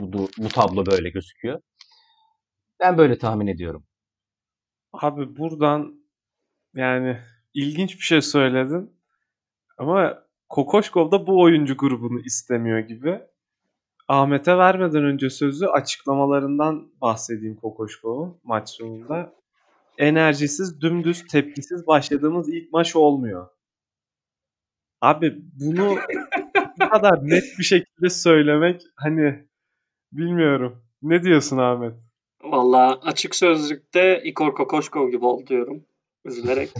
[0.00, 1.60] bu, bu tablo böyle gözüküyor.
[2.80, 3.84] Ben böyle tahmin ediyorum.
[4.92, 5.94] Abi buradan
[6.74, 7.18] yani
[7.54, 8.98] ilginç bir şey söyledin.
[9.78, 13.20] Ama Kokoşkov da bu oyuncu grubunu istemiyor gibi.
[14.08, 19.34] Ahmet'e vermeden önce sözü açıklamalarından bahsedeyim Kokoşkov'un maç sonunda.
[19.98, 23.48] Enerjisiz, dümdüz, tepkisiz başladığımız ilk maç olmuyor.
[25.00, 25.96] Abi bunu
[26.80, 29.48] bu kadar net bir şekilde söylemek hani
[30.12, 30.82] bilmiyorum.
[31.02, 31.94] Ne diyorsun Ahmet?
[32.42, 35.84] Valla açık sözlükte Igor Kokoşkov gibi ol diyorum.
[36.24, 36.70] Üzülerek.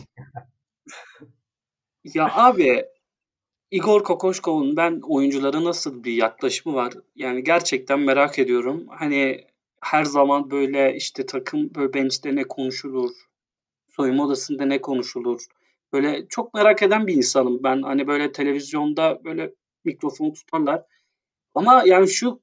[2.05, 2.85] ya abi
[3.71, 6.95] Igor Kokoşkov'un ben oyunculara nasıl bir yaklaşımı var?
[7.17, 8.87] Yani gerçekten merak ediyorum.
[8.89, 9.45] Hani
[9.81, 13.11] her zaman böyle işte takım böyle bench'te ne konuşulur?
[13.89, 15.47] Soyunma odasında ne konuşulur?
[15.93, 17.83] Böyle çok merak eden bir insanım ben.
[17.83, 19.55] Hani böyle televizyonda böyle
[19.85, 20.85] mikrofonu tutarlar.
[21.55, 22.41] Ama yani şu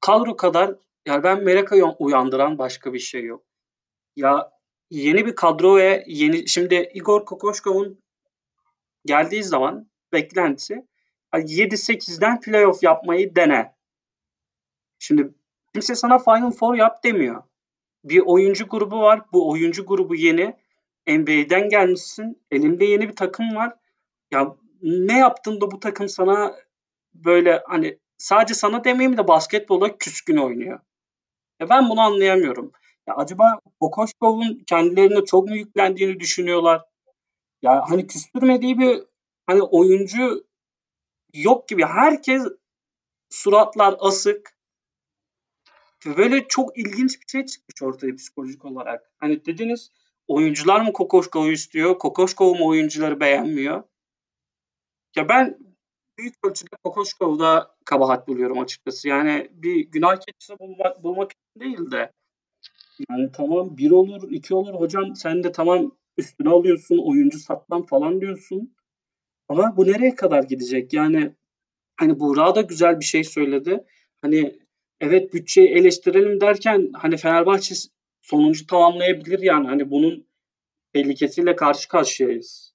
[0.00, 0.74] kadro kadar
[1.06, 3.44] yani ben merak uyandıran başka bir şey yok.
[4.16, 4.50] Ya
[4.90, 8.00] yeni bir kadro ve yeni şimdi Igor Kokoşkov'un
[9.06, 10.86] geldiği zaman beklentisi
[11.32, 13.74] 7-8'den playoff yapmayı dene.
[14.98, 15.34] Şimdi
[15.72, 17.42] kimse sana Final Four yap demiyor.
[18.04, 19.22] Bir oyuncu grubu var.
[19.32, 20.56] Bu oyuncu grubu yeni.
[21.06, 22.42] NBA'den gelmişsin.
[22.50, 23.72] Elinde yeni bir takım var.
[24.30, 26.54] Ya ne yaptın da bu takım sana
[27.14, 30.80] böyle hani sadece sana demeyeyim de basketbola küskün oynuyor.
[31.60, 32.72] Ya ben bunu anlayamıyorum.
[33.06, 36.82] Ya acaba Kokoşkov'un kendilerine çok mu yüklendiğini düşünüyorlar?
[37.62, 39.02] Ya hani küstürmediği bir
[39.50, 40.46] hani oyuncu
[41.34, 41.84] yok gibi.
[41.84, 42.42] Herkes
[43.30, 44.54] suratlar asık.
[46.06, 49.10] Böyle çok ilginç bir şey çıkmış ortaya psikolojik olarak.
[49.18, 49.90] Hani dediniz
[50.28, 51.98] oyuncular mı Kokoşkov'u istiyor?
[51.98, 53.82] Kokoşkov mu oyuncuları beğenmiyor?
[55.16, 55.58] Ya ben
[56.18, 59.08] büyük ölçüde Kokoşkov'da kabahat buluyorum açıkçası.
[59.08, 62.12] Yani bir günah keçisi bulmak, bulmak değil de
[63.08, 64.74] yani tamam bir olur, iki olur.
[64.74, 68.74] Hocam sen de tamam üstüne alıyorsun, oyuncu satmam falan diyorsun.
[69.50, 70.92] Ama bu nereye kadar gidecek?
[70.92, 71.34] Yani
[71.96, 73.84] hani Buğra da güzel bir şey söyledi.
[74.22, 74.58] Hani
[75.00, 77.74] evet bütçeyi eleştirelim derken hani Fenerbahçe
[78.22, 79.66] sonuncu tamamlayabilir yani.
[79.66, 80.26] Hani bunun
[80.92, 82.74] tehlikesiyle karşı karşıyayız.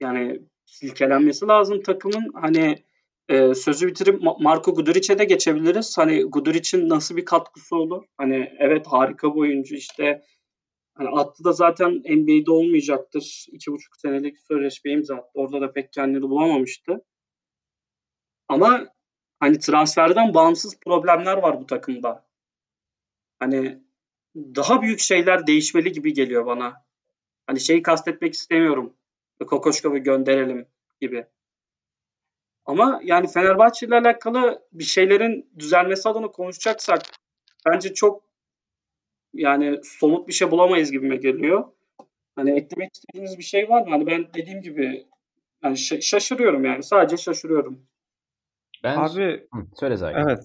[0.00, 2.32] Yani silkelenmesi lazım takımın.
[2.34, 2.84] Hani
[3.28, 5.98] e, sözü bitirip Marco Guduric'e de geçebiliriz.
[5.98, 8.04] Hani Guduric'in nasıl bir katkısı olur?
[8.16, 10.22] Hani evet harika bir oyuncu işte
[10.94, 13.46] Hani attı da zaten NBA'de olmayacaktır.
[13.52, 17.04] İki buçuk senelik sözleşme imza Orada da pek kendini bulamamıştı.
[18.48, 18.86] Ama
[19.40, 22.26] hani transferden bağımsız problemler var bu takımda.
[23.38, 23.82] Hani
[24.36, 26.84] daha büyük şeyler değişmeli gibi geliyor bana.
[27.46, 28.96] Hani şeyi kastetmek istemiyorum.
[29.46, 30.68] Kokoşkov'u gönderelim
[31.00, 31.26] gibi.
[32.64, 37.02] Ama yani Fenerbahçe ile alakalı bir şeylerin düzelmesi adına konuşacaksak
[37.66, 38.24] bence çok
[39.34, 41.64] yani somut bir şey bulamayız gibime geliyor.
[42.36, 43.90] Hani eklemek istediğiniz bir şey var mı?
[43.90, 45.06] Hani ben dediğim gibi
[45.64, 46.82] yani şaşırıyorum yani.
[46.82, 47.86] Sadece şaşırıyorum.
[48.84, 50.16] Ben Abi Hı, söyle Zahir.
[50.16, 50.44] evet.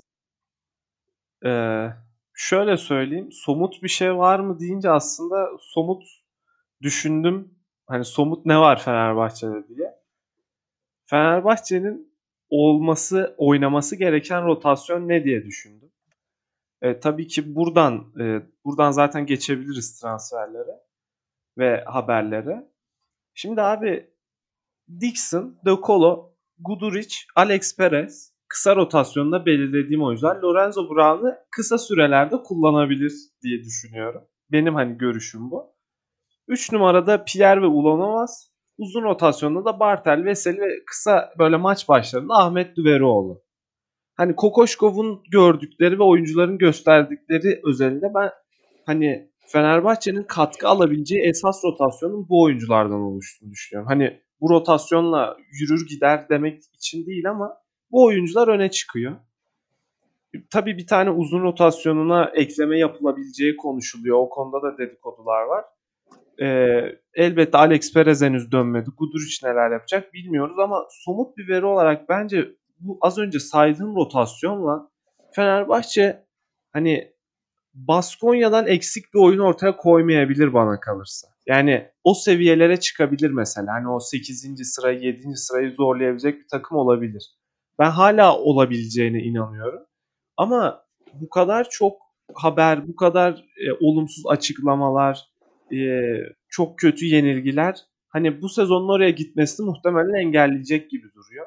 [1.45, 1.87] Ee,
[2.33, 3.31] şöyle söyleyeyim.
[3.31, 6.03] Somut bir şey var mı deyince aslında somut
[6.81, 9.95] düşündüm Hani somut ne var Fenerbahçe'de diye.
[11.05, 12.13] Fenerbahçe'nin
[12.49, 15.91] olması, oynaması gereken rotasyon ne diye düşündüm.
[16.81, 20.79] E, tabii ki buradan e, buradan zaten geçebiliriz transferlere
[21.57, 22.71] ve haberlere.
[23.33, 24.13] Şimdi abi
[25.01, 33.13] Dixon, De Colo, Guduric, Alex Perez kısa rotasyonda belirlediğim oyuncular Lorenzo Brown'ı kısa sürelerde kullanabilir
[33.43, 34.23] diye düşünüyorum.
[34.51, 35.75] Benim hani görüşüm bu.
[36.47, 38.49] 3 numarada Pierre ve Ulanovas.
[38.77, 43.43] Uzun rotasyonda da Bartel, Veseli ve kısa böyle maç başlarında Ahmet Düveroğlu.
[44.19, 48.29] Hani Kokoşkov'un gördükleri ve oyuncuların gösterdikleri özelinde ben
[48.85, 53.87] hani Fenerbahçe'nin katkı alabileceği esas rotasyonun bu oyunculardan oluştuğunu düşünüyorum.
[53.87, 57.57] Hani bu rotasyonla yürür gider demek için değil ama
[57.91, 59.15] bu oyuncular öne çıkıyor.
[60.51, 64.17] Tabii bir tane uzun rotasyonuna ekleme yapılabileceği konuşuluyor.
[64.17, 65.65] O konuda da dedikodular var.
[66.41, 68.89] Ee, elbette Alex Perez henüz dönmedi.
[68.97, 74.89] Guduric neler yapacak bilmiyoruz ama somut bir veri olarak bence bu az önce saydığım rotasyonla
[75.35, 76.25] Fenerbahçe
[76.73, 77.13] hani
[77.73, 81.27] Baskonya'dan eksik bir oyun ortaya koymayabilir bana kalırsa.
[81.47, 83.73] Yani o seviyelere çıkabilir mesela.
[83.73, 84.71] Hani o 8.
[84.73, 85.35] sırayı 7.
[85.35, 87.35] sırayı zorlayabilecek bir takım olabilir.
[87.79, 89.85] Ben hala olabileceğine inanıyorum.
[90.37, 91.97] Ama bu kadar çok
[92.33, 95.29] haber, bu kadar e, olumsuz açıklamalar,
[95.73, 95.77] e,
[96.49, 97.75] çok kötü yenilgiler
[98.09, 101.45] hani bu sezonun oraya gitmesini muhtemelen engelleyecek gibi duruyor.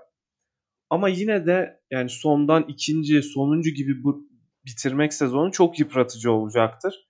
[0.93, 4.29] Ama yine de yani sondan ikinci, sonuncu gibi bu
[4.67, 7.09] bitirmek sezonu çok yıpratıcı olacaktır.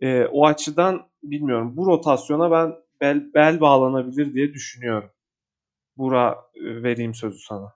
[0.00, 1.76] E, o açıdan bilmiyorum.
[1.76, 5.10] Bu rotasyona ben bel, bel bağlanabilir diye düşünüyorum.
[5.96, 7.74] Bura e, vereyim sözü sana.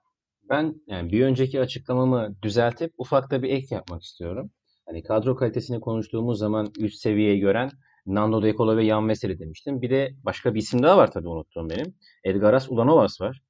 [0.49, 4.51] Ben yani bir önceki açıklamamı düzeltip ufak da bir ek yapmak istiyorum.
[4.85, 7.69] Hani kadro kalitesini konuştuğumuz zaman üst seviyeyi gören
[8.05, 9.81] Nando De Colo ve Yan Veseli demiştim.
[9.81, 11.95] Bir de başka bir isim daha var tabii unuttuğum benim.
[12.23, 13.41] Edgaras Ulanovas var.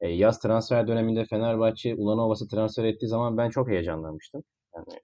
[0.00, 4.42] E, yaz transfer döneminde Fenerbahçe Ulanovas'ı transfer ettiği zaman ben çok heyecanlanmıştım.
[4.76, 5.00] Yani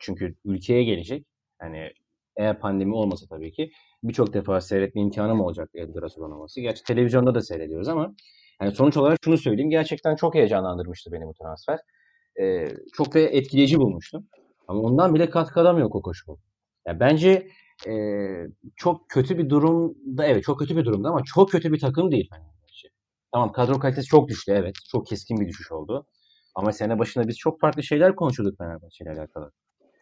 [0.00, 1.26] çünkü ülkeye gelecek.
[1.62, 1.90] Yani
[2.36, 3.70] eğer pandemi olmasa tabii ki
[4.02, 6.60] birçok defa seyretme imkanım olacak Edgaras Ulanovas'ı.
[6.60, 8.14] Gerçi televizyonda da seyrediyoruz ama
[8.60, 9.70] yani sonuç olarak şunu söyleyeyim.
[9.70, 11.78] Gerçekten çok heyecanlandırmıştı beni bu transfer.
[12.40, 14.26] Ee, çok da etkileyici bulmuştum.
[14.68, 16.36] Ama ondan bile katkı alamıyor Kokoşkov.
[16.86, 17.48] Yani bence
[17.86, 17.92] e,
[18.76, 22.28] çok kötü bir durumda, evet çok kötü bir durumda ama çok kötü bir takım değil
[22.30, 22.55] Fenerbahçe.
[23.32, 24.74] Tamam kadro kalitesi çok düştü evet.
[24.90, 26.06] Çok keskin bir düşüş oldu.
[26.54, 29.52] Ama sene başında biz çok farklı şeyler konuşuyorduk Fenerbahçe ile alakalı.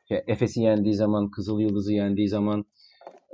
[0.02, 2.64] İşte Efes'i yendiği zaman, Kızıl Yıldız'ı yendiği zaman,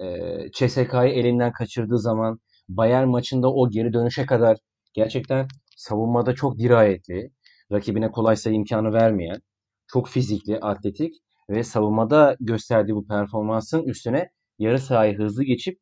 [0.03, 0.07] e,
[0.53, 4.59] CSK'yı elinden kaçırdığı zaman, Bayern maçında o geri dönüşe kadar
[4.95, 7.31] gerçekten savunmada çok dirayetli,
[7.73, 9.43] rakibine kolay sayı imkanı vermeyen,
[9.87, 11.15] çok fizikli, atletik
[11.51, 15.81] ve savunmada gösterdiği bu performansın üstüne yarı sahayı hızlı geçip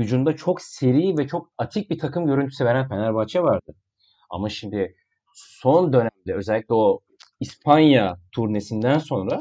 [0.00, 3.74] hücumda çok seri ve çok atik bir takım görüntüsü veren Fenerbahçe vardı.
[4.30, 4.96] Ama şimdi
[5.34, 7.00] son dönemde özellikle o
[7.40, 9.38] İspanya turnesinden sonra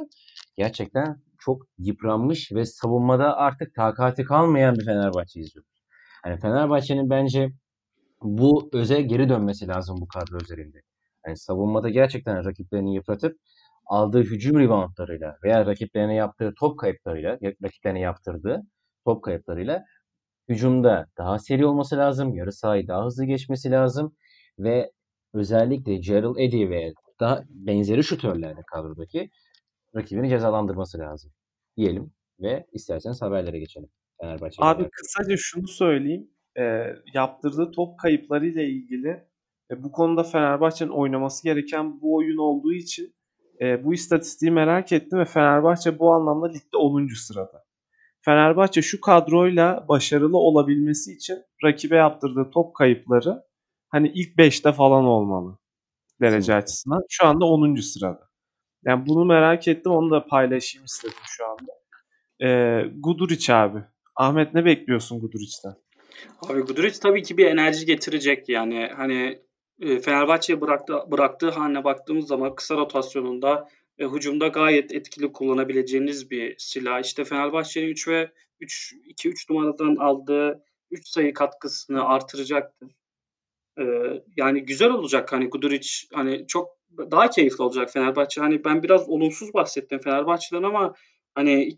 [0.58, 5.72] gerçekten çok yıpranmış ve savunmada artık takati kalmayan bir Fenerbahçe izliyoruz.
[6.26, 7.50] Yani Fenerbahçe'nin bence
[8.22, 10.82] bu öze geri dönmesi lazım bu kadro üzerinde.
[11.26, 13.38] Yani savunmada gerçekten rakiplerini yıpratıp
[13.86, 18.62] aldığı hücum reboundlarıyla veya rakiplerine yaptığı top kayıplarıyla, rakiplerine yaptırdığı
[19.06, 19.84] top kayıplarıyla
[20.50, 22.34] hücumda daha seri olması lazım.
[22.34, 24.16] Yarı sahayı daha hızlı geçmesi lazım
[24.60, 24.92] ve
[25.34, 29.30] özellikle Gerald Eddy ve daha benzeri şutörlerle kadrodaki
[29.96, 31.32] rakibini cezalandırması lazım
[31.78, 33.90] diyelim ve isterseniz haberlere geçelim.
[34.22, 39.24] Fenerbahçe Abi kısaca şunu söyleyeyim e, yaptırdığı top kayıplarıyla ilgili
[39.72, 43.16] e, bu konuda Fenerbahçe'nin oynaması gereken bu oyun olduğu için
[43.62, 47.08] e, bu istatistiği merak ettim ve Fenerbahçe bu anlamda ligde 10.
[47.08, 47.69] sırada.
[48.22, 53.44] Fenerbahçe şu kadroyla başarılı olabilmesi için rakibe yaptırdığı top kayıpları
[53.90, 55.58] hani ilk 5'te falan olmalı
[56.22, 57.02] derece açısından.
[57.10, 57.82] Şu anda 10.
[57.82, 58.30] sırada.
[58.86, 61.72] Yani bunu merak ettim onu da paylaşayım istedim şu anda.
[62.42, 63.80] Ee, Guduric abi.
[64.16, 65.74] Ahmet ne bekliyorsun Guduric'ten?
[66.50, 69.42] Abi Guduric tabii ki bir enerji getirecek yani hani
[69.82, 73.68] e, Fenerbahçe'ye bıraktı, bıraktığı haline baktığımız zaman kısa rotasyonunda
[74.00, 77.02] e, hücumda gayet etkili kullanabileceğiniz bir silah.
[77.02, 82.90] İşte Fenerbahçe'nin 3 ve 3 2 3 numaradan aldığı 3 sayı katkısını artıracaktır.
[83.80, 83.84] E,
[84.38, 88.42] yani güzel olacak hani Guduric hani çok daha keyifli olacak Fenerbahçe.
[88.42, 90.94] Hani ben biraz olumsuz bahsettim Fenerbahçe'den ama
[91.36, 91.76] hani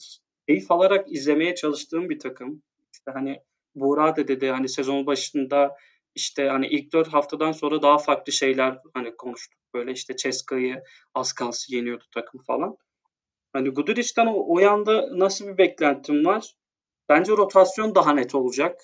[0.48, 2.64] keyif alarak izlemeye çalıştığım bir takım.
[2.94, 3.42] İşte hani
[3.76, 5.78] Buğra da dedi hani sezon başında
[6.16, 9.61] işte hani ilk dört haftadan sonra daha farklı şeyler hani konuştuk.
[9.74, 10.84] Böyle işte Ceska'yı
[11.16, 12.78] az kalsı yeniyordu takım falan.
[13.54, 16.56] Hani Guduric'den o, o yanda nasıl bir beklentim var?
[17.10, 18.82] Bence rotasyon daha net olacak.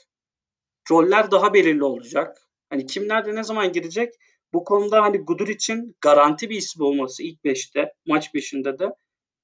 [0.91, 2.38] roller daha belirli olacak.
[2.69, 4.13] Hani kim nerede ne zaman girecek?
[4.54, 8.89] Bu konuda hani Gudur için garanti bir isim olması ilk 5'te, maç 5'inde de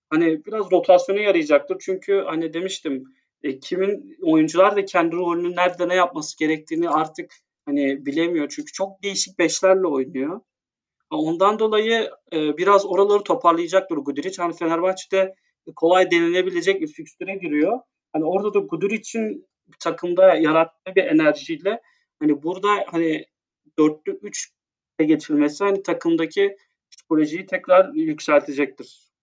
[0.09, 1.77] hani biraz rotasyona yarayacaktır.
[1.81, 3.03] Çünkü hani demiştim
[3.43, 7.33] e, kimin oyuncular da kendi rolünü nerede ne yapması gerektiğini artık
[7.65, 8.49] hani bilemiyor.
[8.55, 10.41] Çünkü çok değişik beşlerle oynuyor.
[11.17, 14.41] Ondan dolayı e, biraz oraları toparlayacaktır Guduric.
[14.41, 15.35] Hani Fenerbahçe'de
[15.75, 17.79] kolay denilebilecek bir fikstüre giriyor.
[18.13, 19.47] Hani orada da Guduric'in
[19.79, 21.81] takımda yarattığı bir enerjiyle
[22.19, 23.25] hani burada hani
[23.79, 24.51] dörtlü üç
[24.99, 26.57] geçilmesi hani takımdaki
[26.91, 29.13] psikolojiyi tekrar yükseltecektir.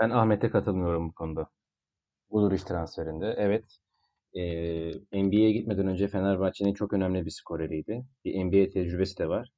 [0.00, 1.50] Ben Ahmet'e katılmıyorum bu konuda.
[2.30, 3.34] Guduric transferinde.
[3.38, 3.64] Evet.
[4.34, 4.42] E,
[5.12, 8.04] NBA'ye gitmeden önce Fenerbahçe'nin çok önemli bir skoreriydi.
[8.24, 9.48] Bir NBA tecrübesi de var.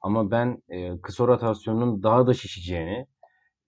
[0.00, 3.06] Ama ben e, kısa rotasyonun daha da şişeceğini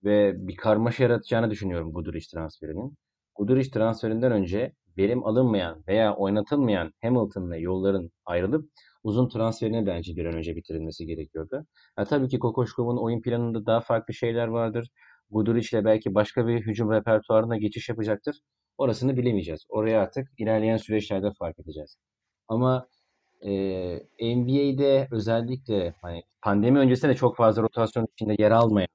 [0.05, 2.94] ve bir karmaşa yaratacağını düşünüyorum Guduric transferinin.
[3.37, 8.70] Guduric transferinden önce verim alınmayan veya oynatılmayan Hamilton'la yolların ayrılıp
[9.05, 11.66] uzun transferine bence bir an önce bitirilmesi gerekiyordu.
[11.98, 14.90] Ya, tabii ki Kokoşkov'un oyun planında daha farklı şeyler vardır.
[15.31, 18.37] Guduric ile belki başka bir hücum repertuarına geçiş yapacaktır.
[18.78, 19.64] Orasını bilemeyeceğiz.
[19.68, 21.96] Oraya artık ilerleyen süreçlerde fark edeceğiz.
[22.48, 22.88] Ama
[23.40, 23.50] e,
[24.37, 28.88] NBA'de özellikle hani pandemi öncesinde de çok fazla rotasyon içinde yer almayan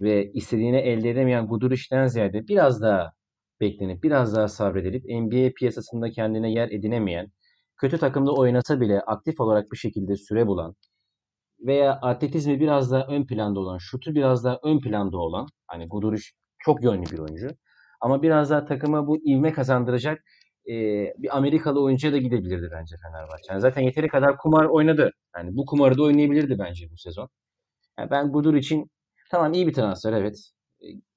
[0.00, 3.12] ve istediğini elde edemeyen Guduric'den ziyade biraz daha
[3.60, 7.32] beklenip biraz daha sabredilip NBA piyasasında kendine yer edinemeyen,
[7.76, 10.76] kötü takımda oynasa bile aktif olarak bir şekilde süre bulan
[11.60, 16.24] veya atletizmi biraz daha ön planda olan, şutu biraz daha ön planda olan, hani Guduric
[16.58, 17.48] çok yönlü bir oyuncu.
[18.04, 20.24] Ama biraz daha takıma bu ivme kazandıracak
[20.68, 20.72] e,
[21.18, 23.52] bir Amerikalı oyuncuya da gidebilirdi bence Fenerbahçe.
[23.52, 25.12] Yani zaten yeteri kadar kumar oynadı.
[25.36, 27.28] Yani bu kumarı da oynayabilirdi bence bu sezon.
[27.98, 28.90] Yani ben Gudur için
[29.30, 30.50] tamam iyi bir transfer evet.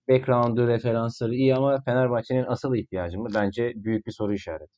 [0.09, 3.29] Background'u, referansları iyi ama Fenerbahçe'nin asıl ihtiyacı mı?
[3.35, 4.73] Bence büyük bir soru işareti.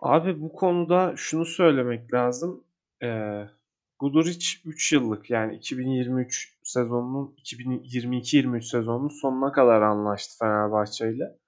[0.00, 2.64] Abi bu konuda şunu söylemek lazım.
[3.02, 3.44] Ee,
[3.98, 11.38] Guduric 3 yıllık yani 2023 sezonunun 2022-23 sezonunun sonuna kadar anlaştı Fenerbahçe ile.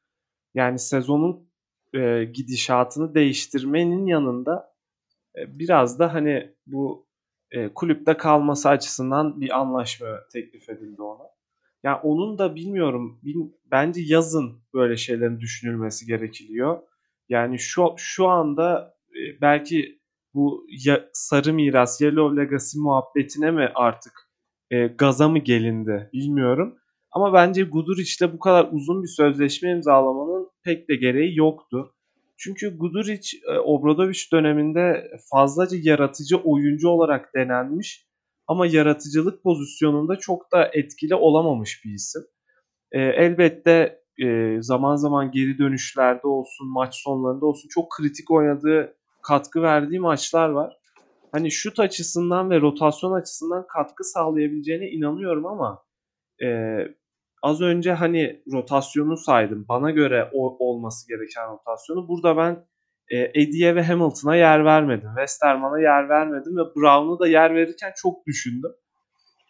[0.54, 1.50] Yani sezonun
[1.94, 4.74] e, gidişatını değiştirmenin yanında
[5.37, 7.07] e, biraz da hani bu
[7.50, 11.24] e, kulüpte kalması açısından bir anlaşma teklif edildi ona.
[11.83, 16.83] Yani onun da bilmiyorum bil, bence yazın böyle şeylerin düşünülmesi gerekiliyor.
[17.28, 19.98] Yani şu şu anda e, belki
[20.35, 24.27] bu ya, sarı miras, Yellow Legacy muhabbetine mi artık
[24.70, 26.78] e, gaza mı gelindi bilmiyorum.
[27.12, 31.94] Ama bence Guduric'de bu kadar uzun bir sözleşme imzalamanın pek de gereği yoktu.
[32.38, 38.07] Çünkü Guduric e, Obradovic döneminde fazlaca yaratıcı oyuncu olarak denenmiş
[38.46, 42.22] ama yaratıcılık pozisyonunda çok da etkili olamamış bir isim.
[42.92, 49.62] E, elbette e, zaman zaman geri dönüşlerde olsun, maç sonlarında olsun çok kritik oynadığı, katkı
[49.62, 50.76] verdiği maçlar var.
[51.32, 55.84] Hani şut açısından ve rotasyon açısından katkı sağlayabileceğine inanıyorum ama
[56.42, 56.78] e,
[57.42, 59.66] az önce hani rotasyonu saydım.
[59.68, 62.08] Bana göre o, olması gereken rotasyonu.
[62.08, 62.66] Burada ben
[63.08, 65.10] e, Eddie'ye ve Hamilton'a yer vermedim.
[65.16, 68.72] Westerman'a yer vermedim ve Brown'u da yer verirken çok düşündüm.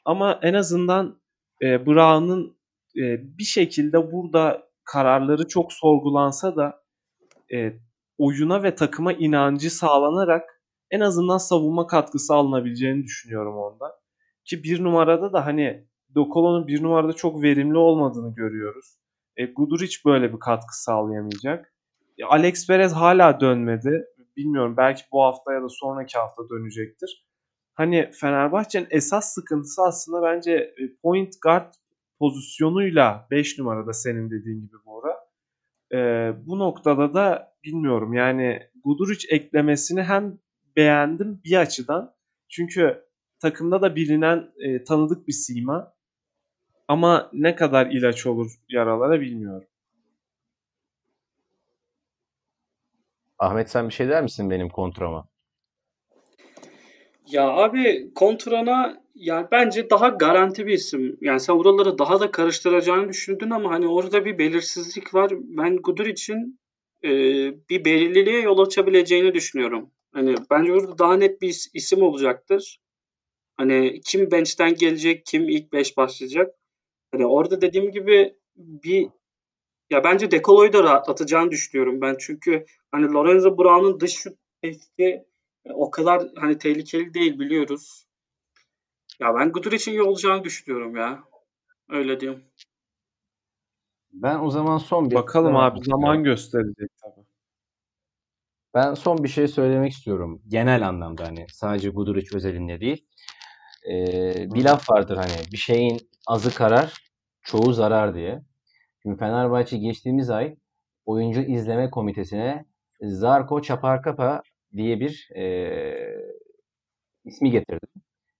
[0.04, 1.20] Ama en azından
[1.62, 2.58] e, Brown'un
[2.96, 3.02] e,
[3.38, 6.82] bir şekilde burada kararları çok sorgulansa da
[7.54, 7.72] e,
[8.18, 10.57] oyuna ve takıma inancı sağlanarak
[10.90, 13.98] en azından savunma katkısı alınabileceğini düşünüyorum onda.
[14.44, 18.98] Ki bir numarada da hani Dokolo'nun bir numarada çok verimli olmadığını görüyoruz.
[19.36, 21.74] E, Guduric böyle bir katkı sağlayamayacak.
[22.18, 24.04] E, Alex Perez hala dönmedi.
[24.36, 27.26] Bilmiyorum belki bu hafta ya da sonraki hafta dönecektir.
[27.74, 31.74] Hani Fenerbahçe'nin esas sıkıntısı aslında bence e, point guard
[32.18, 35.16] pozisyonuyla 5 numarada senin dediğin gibi Bora.
[35.92, 35.98] E,
[36.46, 40.38] bu noktada da bilmiyorum yani Guduric eklemesini hem
[40.78, 42.14] beğendim bir açıdan.
[42.48, 43.04] Çünkü
[43.38, 45.94] takımda da bilinen e, tanıdık bir sima.
[46.88, 49.68] Ama ne kadar ilaç olur yaralara bilmiyorum.
[53.38, 55.28] Ahmet sen bir şey der misin benim kontrama?
[57.26, 61.16] Ya abi kontrana yani bence daha garanti bir isim.
[61.20, 65.32] Yani sen oraları daha da karıştıracağını düşündün ama hani orada bir belirsizlik var.
[65.34, 66.60] Ben Gudur için
[67.04, 67.10] e,
[67.70, 69.90] bir belirliliğe yol açabileceğini düşünüyorum.
[70.12, 72.80] Hani bence orada daha net bir isim olacaktır.
[73.56, 76.54] Hani kim bench'ten gelecek, kim ilk 5 başlayacak.
[77.12, 79.08] Hani orada dediğim gibi bir
[79.90, 82.16] ya bence Dekolo'yu da rahatlatacağını düşünüyorum ben.
[82.20, 85.24] Çünkü hani Lorenzo Brown'un dış şut tehdidi
[85.64, 88.06] o kadar hani tehlikeli değil biliyoruz.
[89.20, 91.24] Ya ben Gudur için iyi olacağını düşünüyorum ya.
[91.88, 92.44] Öyle diyeyim.
[94.12, 97.27] Ben o zaman son bir Bakalım abi zaman gösterecek tabii.
[98.74, 100.42] Ben son bir şey söylemek istiyorum.
[100.48, 103.06] Genel anlamda hani sadece Guduric özelinde değil.
[103.90, 106.94] Ee, bir laf vardır hani bir şeyin azı karar,
[107.42, 108.42] çoğu zarar diye.
[109.02, 110.56] Şimdi Fenerbahçe geçtiğimiz ay
[111.06, 112.64] oyuncu izleme komitesine
[113.00, 114.42] Zarko Çaparkapa
[114.76, 115.72] diye bir e,
[117.24, 117.86] ismi getirdi.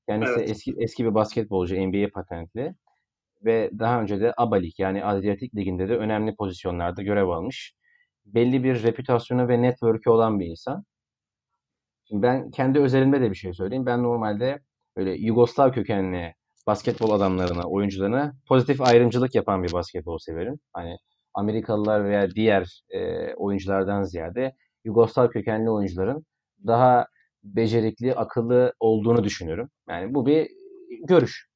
[0.08, 0.50] Kendisi Evet.
[0.50, 2.74] eski eski bir basketbolcu, NBA patentli
[3.44, 7.74] ve daha önce de ABA Lig yani Adriyatik Ligi'nde de önemli pozisyonlarda görev almış.
[8.34, 10.84] Belli bir reputasyonu ve network'ü olan bir insan.
[12.04, 13.86] Şimdi ben kendi özelimde de bir şey söyleyeyim.
[13.86, 14.60] Ben normalde
[14.96, 16.34] böyle Yugoslav kökenli
[16.66, 20.58] basketbol adamlarına, oyuncularına pozitif ayrımcılık yapan bir basketbol severim.
[20.72, 20.96] Hani
[21.34, 24.52] Amerikalılar veya diğer e, oyunculardan ziyade
[24.84, 26.26] Yugoslav kökenli oyuncuların
[26.66, 27.06] daha
[27.44, 29.70] becerikli, akıllı olduğunu düşünüyorum.
[29.88, 30.48] Yani bu bir
[31.08, 31.48] görüş.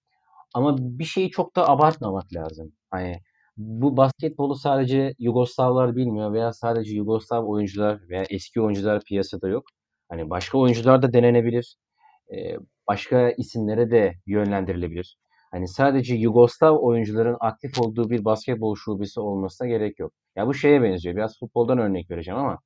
[0.54, 2.72] Ama bir şeyi çok da abartmamak lazım.
[2.90, 3.20] Hani
[3.66, 9.64] bu basketbolu sadece Yugoslavlar bilmiyor veya sadece Yugoslav oyuncular veya eski oyuncular piyasada yok.
[10.08, 11.76] Hani başka oyuncular da denenebilir.
[12.32, 12.56] Ee,
[12.88, 15.16] başka isimlere de yönlendirilebilir.
[15.50, 20.12] Hani sadece Yugoslav oyuncuların aktif olduğu bir basketbol şubesi olmasına gerek yok.
[20.36, 21.16] Ya bu şeye benziyor.
[21.16, 22.58] Biraz futboldan örnek vereceğim ama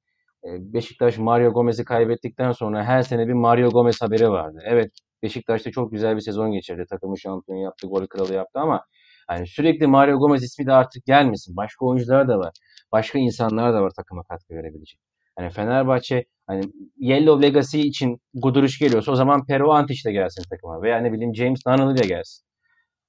[0.44, 4.59] e, Beşiktaş Mario Gomez'i kaybettikten sonra her sene bir Mario Gomez haberi vardı.
[4.64, 4.92] Evet
[5.22, 6.84] Beşiktaş'ta çok güzel bir sezon geçirdi.
[6.90, 8.84] Takımı şampiyon yaptı, gol kralı yaptı ama
[9.27, 11.57] hani sürekli Mario Gomez ismi de artık gelmesin.
[11.57, 12.53] Başka oyuncular da var.
[12.93, 15.01] Başka insanlar da var takıma katkı verebilecek.
[15.37, 16.64] Hani Fenerbahçe hani
[16.97, 20.83] Yellow Legacy için Guduric geliyorsa o zaman Pero Antic de gelsin takıma.
[20.83, 22.47] Veya ne bileyim James Donnelly de gelsin.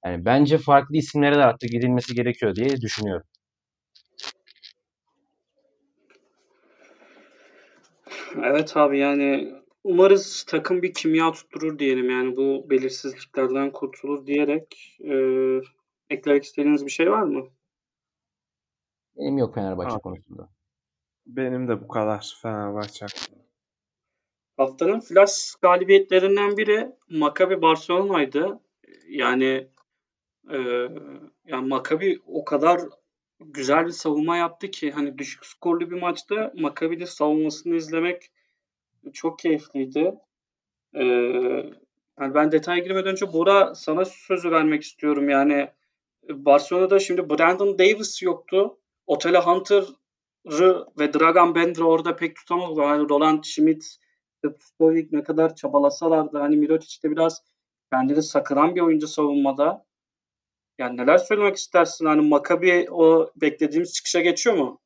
[0.04, 3.26] Yani bence farklı isimlere de artık gidilmesi gerekiyor diye düşünüyorum.
[8.44, 9.54] Evet abi yani
[9.84, 14.98] umarız takım bir kimya tutturur diyelim yani bu belirsizliklerden kurtulur diyerek
[16.10, 17.48] eklemek istediğiniz bir şey var mı?
[19.16, 20.02] Benim yok Fenerbahçe Abi.
[20.02, 20.48] konusunda.
[21.26, 23.48] Benim de bu kadar Fenerbahçe hakkında.
[24.56, 28.60] Haftanın flash galibiyetlerinden biri Maccabi Barcelona'ydı.
[29.08, 29.68] Yani
[30.50, 30.58] e,
[31.46, 32.80] yani Maccabi o kadar
[33.40, 38.30] güzel bir savunma yaptı ki hani düşük skorlu bir maçta Maccabi'nin savunmasını izlemek
[39.12, 40.14] çok keyifliydi.
[40.94, 41.04] E,
[42.20, 45.28] yani ben detaya girmeden önce Bora sana sözü vermek istiyorum.
[45.28, 45.68] Yani
[46.28, 48.78] Barcelona'da şimdi Brandon Davis yoktu.
[49.06, 52.88] Otelo Hunter'ı ve Dragan Bender'ı orada pek tutamadılar.
[52.88, 53.84] Yani Roland Schmidt
[54.60, 57.42] Stovic ne kadar çabalasalar da hani Mirotic de biraz
[57.92, 59.86] kendini sakınan bir oyuncu savunmada.
[60.78, 62.06] Yani neler söylemek istersin?
[62.06, 64.80] Hani Maccabi o beklediğimiz çıkışa geçiyor mu?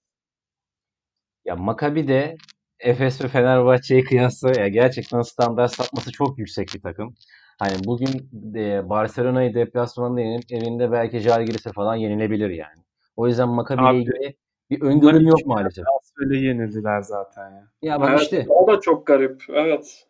[1.45, 2.37] Ya Maccabi de
[2.79, 7.15] Efes ve Fenerbahçe'ye kıyasla ya gerçekten standart sapması çok yüksek bir takım.
[7.59, 12.83] Hani bugün e, Barcelona'yı deplasmanda yenip evinde belki Žalgiris'e falan yenilebilir yani.
[13.17, 14.37] O yüzden Maccabi ile Abi, ilgili
[14.71, 15.85] bir öngörüm yok maalesef.
[16.01, 17.69] Asfal'e yenildiler zaten ya.
[17.83, 19.43] Ya bak Evet, işte o da çok garip.
[19.49, 20.07] Evet.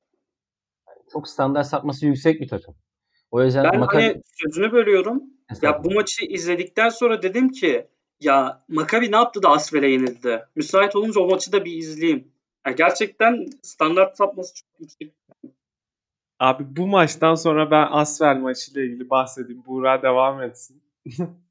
[1.13, 2.75] çok standart sapması yüksek bir takım.
[3.31, 5.23] O yüzden Ben Maccabi hani sözünü bölüyorum.
[5.63, 7.87] Ya bu maçı izledikten sonra dedim ki
[8.21, 10.45] ya Maccabi ne yaptı da Asvel'e yenildi?
[10.57, 12.33] Müsait olunca o maçı da bir izleyeyim.
[12.67, 15.13] Ya gerçekten standart sapması çok yüksek.
[16.43, 19.63] Abi bu maçtan sonra ben Asvel maçıyla ilgili bahsedeyim.
[19.67, 20.83] Buğra devam etsin.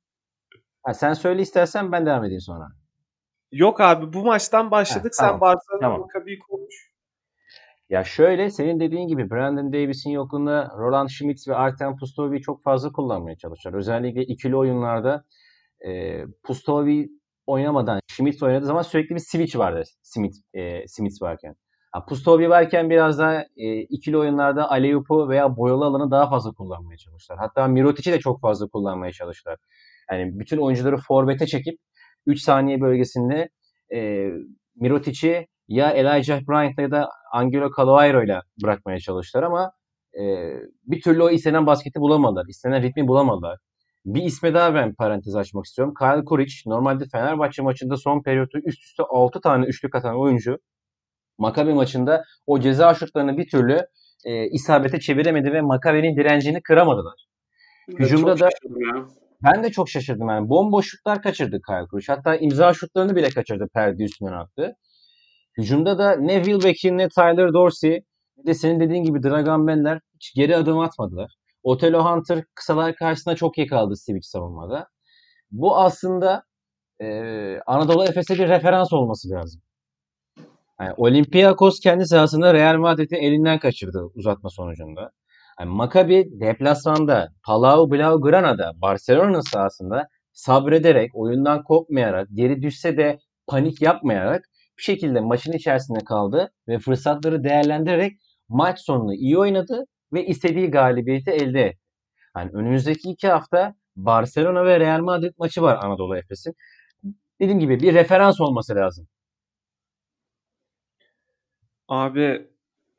[0.84, 2.68] Ha, sen söyle istersen ben devam edeyim sonra.
[3.52, 5.12] Yok abi bu maçtan başladık.
[5.18, 6.02] Ha, tamam, Sen Barcelona tamam.
[6.02, 6.92] Maccabi'yi konuş.
[7.90, 12.92] Ya şöyle senin dediğin gibi Brandon Davis'in yokluğunda Roland Schmitz ve Artem Pustovic'i çok fazla
[12.92, 13.80] kullanmaya çalışıyorlar.
[13.80, 15.24] Özellikle ikili oyunlarda
[15.86, 17.10] e, Pustovic
[17.48, 21.56] oynamadan Schmitz oynadığı zaman sürekli bir switch vardı Smith, e, Smith varken.
[21.92, 26.98] Ha, Pustovic varken biraz daha e, ikili oyunlarda alley-oop'u veya boyalı alanı daha fazla kullanmaya
[26.98, 27.40] çalıştılar.
[27.40, 29.58] Hatta Mirotic'i de çok fazla kullanmaya çalıştılar.
[30.12, 31.80] Yani bütün oyuncuları forvete çekip
[32.26, 33.50] 3 saniye bölgesinde
[33.94, 34.30] e,
[34.76, 39.72] Mirotic'i ya Elijah Bryant'la ya da Angelo Caloairo'yla bırakmaya çalıştılar ama
[40.20, 42.46] e, bir türlü o istenen basketi bulamadılar.
[42.50, 43.60] istenen ritmi bulamadılar.
[44.06, 45.94] Bir isme daha ben parantez açmak istiyorum.
[46.00, 50.58] Kyle Kuric normalde Fenerbahçe maçında son periyotta üst üste 6 tane üçlük atan oyuncu.
[51.42, 53.88] Maccabi maçında o ceza şutlarını bir türlü
[54.26, 57.28] e, isabete çeviremedi ve Maccabi'nin direncini kıramadılar.
[58.00, 58.50] Hücumda da-.
[59.44, 60.50] Ben de çok şaşırdım yani.
[60.50, 62.14] Bomboş şutlar kaçırdı Kyle Kuric.
[62.14, 64.74] Hatta imza şutlarını bile kaçırdı perde üstünden attı.
[65.58, 68.04] Hücumda da ne Will Beck'in ne Tyler Dorsey
[68.38, 71.32] ne de senin dediğin gibi Dragan Bender hiç geri adım atmadılar.
[71.64, 74.88] Otelo Hunter kısalar karşısında çok iyi kaldı Sivic savunmada.
[75.52, 76.44] Bu aslında
[77.02, 77.08] e,
[77.66, 79.62] Anadolu Efes'e bir referans olması lazım.
[80.82, 85.12] Yani Olympiakos kendi sahasında Real Madrid'i elinden kaçırdı uzatma sonucunda.
[85.60, 94.46] Yani Maccabi deplasmanda Palau Blaugrana'da Barcelona'nın sahasında sabrederek, oyundan kopmayarak, geri düşse de panik yapmayarak
[94.72, 98.14] hiçbir şekilde maçın içerisinde kaldı ve fırsatları değerlendirerek
[98.50, 101.80] maç sonunu iyi oynadı ve istediği galibiyeti elde etti.
[102.38, 106.54] Yani önümüzdeki iki hafta Barcelona ve Real Madrid maçı var Anadolu Efes'in.
[107.40, 109.08] Dediğim gibi bir referans olması lazım.
[111.92, 112.48] Abi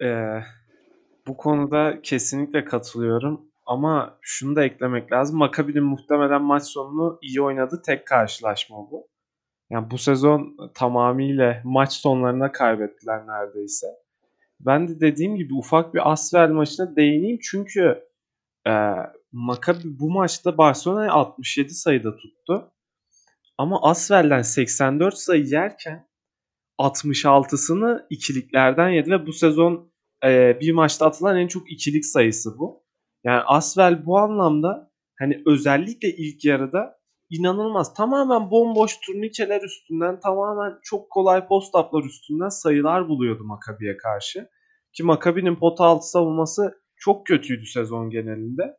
[0.03, 0.39] e,
[1.27, 3.41] bu konuda kesinlikle katılıyorum.
[3.67, 5.39] Ama şunu da eklemek lazım.
[5.39, 7.83] Maccabi'nin muhtemelen maç sonunu iyi oynadı.
[7.87, 9.09] Tek karşılaşma bu.
[9.71, 13.87] Yani bu sezon tamamıyla maç sonlarına kaybettiler neredeyse.
[14.61, 17.39] Ben de dediğim gibi ufak bir Asvel maçına değineyim.
[17.43, 18.05] Çünkü
[18.67, 18.73] e,
[19.33, 22.73] Maccabi bu maçta Barcelona'yı 67 sayıda tuttu.
[23.59, 26.12] Ama Asvel'den 84 sayı yerken
[26.79, 29.93] 66'sını ikiliklerden yedi ve bu sezon
[30.25, 32.85] e, bir maçta atılan en çok ikilik sayısı bu.
[33.25, 36.99] Yani Asvel bu anlamda hani özellikle ilk yarıda
[37.31, 37.95] inanılmaz.
[37.95, 44.49] Tamamen bomboş turnikeler üstünden, tamamen çok kolay post-up'lar üstünden sayılar buluyordu Makabi'ye karşı.
[44.93, 48.77] Ki Makabi'nin pota altı savunması çok kötüydü sezon genelinde.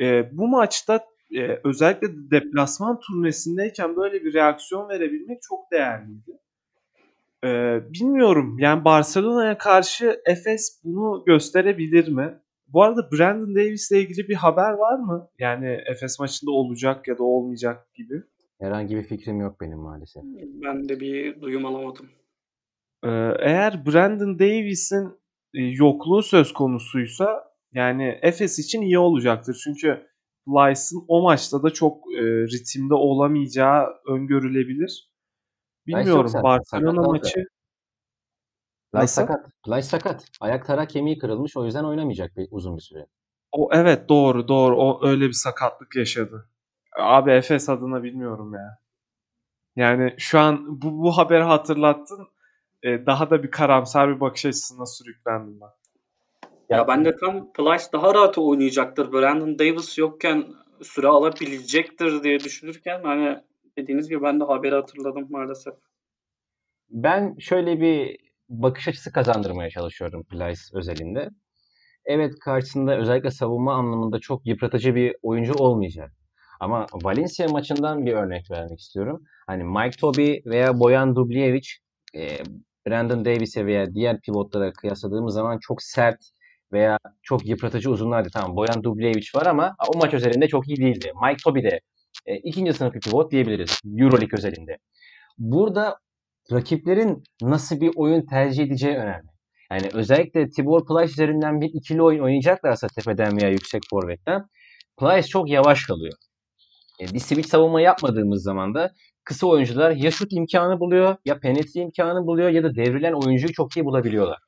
[0.00, 1.00] E, bu maçta
[1.36, 6.32] e, özellikle deplasman turnesindeyken böyle bir reaksiyon verebilmek çok değerliydi.
[7.44, 12.38] E, bilmiyorum yani Barcelona'ya karşı Efes bunu gösterebilir mi?
[12.66, 15.28] Bu arada Brandon Davis ile ilgili bir haber var mı?
[15.38, 18.22] Yani Efes maçında olacak ya da olmayacak gibi.
[18.60, 20.22] Herhangi bir fikrim yok benim maalesef.
[20.62, 22.06] Ben de bir duyum alamadım.
[23.04, 25.08] Ee, eğer Brandon Davis'in
[25.54, 29.60] e, yokluğu söz konusuysa yani Efes için iyi olacaktır.
[29.64, 30.06] Çünkü
[30.46, 35.13] Plyce'ın o maçta da çok e, ritimde olamayacağı öngörülebilir.
[35.86, 37.46] Bilmiyorum Plyce Barcelona sakat maçı
[38.94, 39.22] Nasıl?
[39.22, 39.46] sakat.
[39.64, 40.24] Plyce sakat.
[40.40, 43.06] Ayak tarak kemiği kırılmış o yüzden oynamayacak bir, uzun bir süre.
[43.52, 46.48] o evet doğru doğru o öyle bir sakatlık yaşadı.
[46.98, 48.78] Abi Efes adına bilmiyorum ya.
[49.76, 52.28] Yani şu an bu, bu haberi hatırlattın.
[52.82, 55.68] E, daha da bir karamsar bir bakış açısına sürüklendim ben.
[56.68, 59.12] Ya ben de tam Plyce daha rahat oynayacaktır.
[59.12, 60.44] Brandon Davis yokken
[60.82, 63.38] süre alabilecektir diye düşünürken hani
[63.78, 65.74] dediğiniz gibi ben de haberi hatırladım maalesef.
[66.90, 68.16] Ben şöyle bir
[68.48, 71.30] bakış açısı kazandırmaya çalışıyorum Plyce özelinde.
[72.04, 76.12] Evet karşısında özellikle savunma anlamında çok yıpratıcı bir oyuncu olmayacak.
[76.60, 79.22] Ama Valencia maçından bir örnek vermek istiyorum.
[79.46, 81.68] Hani Mike Toby veya Boyan Dubljevic
[82.16, 82.28] e,
[82.86, 86.18] Brandon Davis'e veya diğer pivotlara kıyasladığımız zaman çok sert
[86.72, 88.28] veya çok yıpratıcı uzunlardı.
[88.32, 91.12] Tamam Boyan Dubljevic var ama o maç özelinde çok iyi değildi.
[91.22, 91.80] Mike Toby de
[92.26, 94.78] e, ikinci sınıf bir pivot diyebiliriz Euroleague özelinde.
[95.38, 95.98] Burada
[96.52, 99.28] rakiplerin nasıl bir oyun tercih edeceği önemli.
[99.70, 104.42] Yani özellikle Tibor Plyce üzerinden bir ikili oyun oynayacaklarsa tepeden veya yüksek forvetten
[105.00, 106.12] Plyce çok yavaş kalıyor.
[107.00, 108.92] E, bir switch savunma yapmadığımız zaman da
[109.24, 113.76] kısa oyuncular ya şut imkanı buluyor ya penetre imkanı buluyor ya da devrilen oyuncuyu çok
[113.76, 114.38] iyi bulabiliyorlar.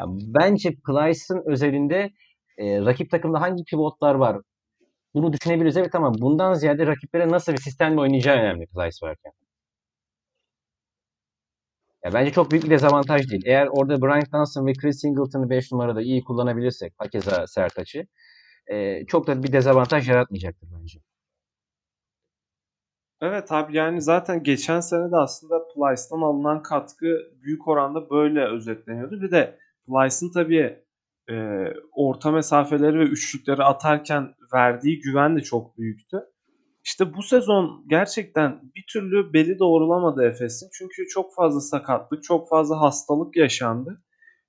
[0.00, 2.10] Yani bence Plyce'ın özelinde
[2.58, 4.36] e, rakip takımda hangi pivotlar var
[5.16, 5.76] bunu düşünebiliriz.
[5.76, 9.32] Evet ama bundan ziyade rakiplere nasıl bir sistemle oynayacağı önemli Plyce varken.
[12.04, 13.42] Ya bence çok büyük bir dezavantaj değil.
[13.46, 18.06] Eğer orada Brian Johnson ve Chris Singleton'ı 5 numarada iyi kullanabilirsek, hakeza Sertaç'ı
[18.66, 20.98] e, çok da bir dezavantaj yaratmayacaktır bence.
[23.20, 27.06] Evet abi yani zaten geçen sene de aslında Plyce'dan alınan katkı
[27.42, 29.22] büyük oranda böyle özetleniyordu.
[29.22, 30.85] Bir de Plyce'ın tabii
[31.30, 31.34] e,
[31.92, 36.16] orta mesafeleri ve üçlükleri atarken verdiği güven de çok büyüktü.
[36.84, 40.68] İşte bu sezon gerçekten bir türlü beli doğrulamadı Efes'in.
[40.72, 44.02] Çünkü çok fazla sakatlık, çok fazla hastalık yaşandı.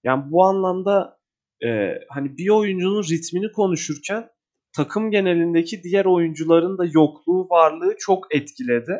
[0.03, 1.19] Yani bu anlamda
[1.63, 4.29] e, hani bir oyuncunun ritmini konuşurken
[4.75, 8.97] takım genelindeki diğer oyuncuların da yokluğu, varlığı çok etkiledi.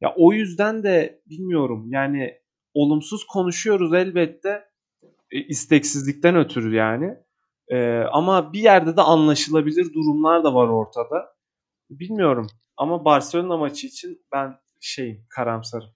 [0.00, 2.34] Ya o yüzden de bilmiyorum yani
[2.74, 4.64] olumsuz konuşuyoruz elbette
[5.32, 7.14] isteksizlikten ötürü yani.
[7.68, 11.34] E, ama bir yerde de anlaşılabilir durumlar da var ortada.
[11.90, 15.90] Bilmiyorum ama Barcelona maçı için ben şeyim karamsarım.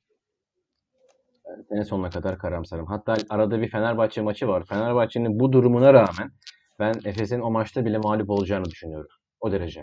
[1.48, 2.86] Yani sene sonuna kadar karamsarım.
[2.86, 4.64] Hatta arada bir Fenerbahçe maçı var.
[4.68, 6.30] Fenerbahçe'nin bu durumuna rağmen
[6.78, 9.08] ben Efes'in o maçta bile mağlup olacağını düşünüyorum.
[9.40, 9.80] O derece.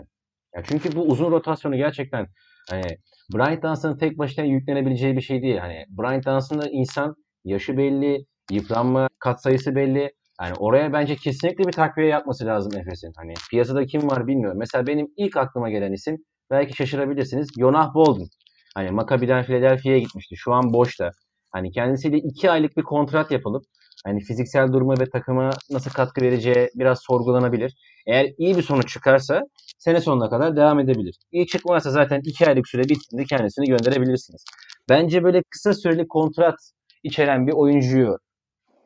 [0.56, 2.26] Ya çünkü bu uzun rotasyonu gerçekten
[2.70, 2.98] hani
[3.34, 5.56] Bryant Johnson'ın tek başına yüklenebileceği bir şey değil.
[5.56, 10.12] Hani Bryant Johnson'da insan yaşı belli, yıpranma kat sayısı belli.
[10.40, 13.12] Yani oraya bence kesinlikle bir takviye yapması lazım Efes'in.
[13.16, 14.58] Hani piyasada kim var bilmiyorum.
[14.58, 16.16] Mesela benim ilk aklıma gelen isim
[16.50, 17.48] belki şaşırabilirsiniz.
[17.58, 18.26] Jonah Bolden.
[18.74, 20.36] Hani Maccabi'den Philadelphia'ya gitmişti.
[20.36, 21.10] Şu an boşta.
[21.52, 23.64] Hani kendisiyle iki aylık bir kontrat yapılıp
[24.04, 27.74] hani fiziksel durumu ve takıma nasıl katkı vereceği biraz sorgulanabilir.
[28.06, 29.42] Eğer iyi bir sonuç çıkarsa
[29.78, 31.18] sene sonuna kadar devam edebilir.
[31.32, 34.44] İyi çıkmazsa zaten iki aylık süre bittiğinde kendisini gönderebilirsiniz.
[34.88, 36.56] Bence böyle kısa süreli kontrat
[37.02, 38.18] içeren bir oyuncuyu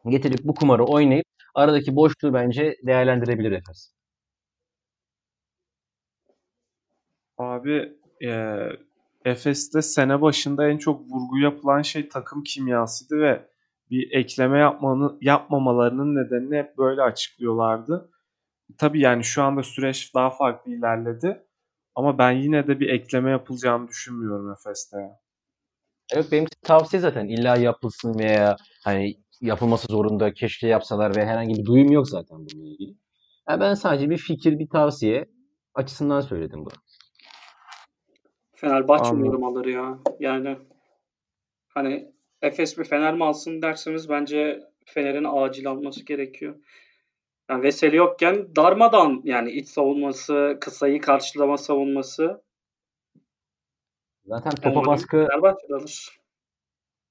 [0.07, 3.93] getirip bu kumarı oynayıp aradaki boşluğu bence değerlendirebilir Efes.
[7.39, 8.77] Abi eee
[9.25, 13.49] Efes'te sene başında en çok vurgu yapılan şey takım kimyasıydı ve
[13.91, 18.11] bir ekleme yapmanı, yapmamalarının nedenini hep böyle açıklıyorlardı.
[18.79, 21.47] Tabii yani şu anda süreç daha farklı ilerledi.
[21.95, 24.99] Ama ben yine de bir ekleme yapılacağını düşünmüyorum Efes'te.
[26.13, 31.65] Evet benim tavsiye zaten illa yapılsın veya hani yapılması zorunda keşke yapsalar ve herhangi bir
[31.65, 32.95] duyum yok zaten bununla ilgili.
[33.49, 35.29] Ya ben sadece bir fikir, bir tavsiye
[35.75, 36.75] açısından söyledim bunu.
[38.55, 39.99] Fenerbahçe yorum alır ya.
[40.21, 40.59] Yani
[41.69, 42.13] hani
[42.43, 46.55] Efes mi Fener mi alsın derseniz bence Fener'in acil alması gerekiyor.
[47.51, 52.43] Yani Veseli yokken darmadan yani iç savunması, kısayı karşılama savunması.
[54.25, 56.18] Zaten topa umarım baskı Fenerbahçe alır.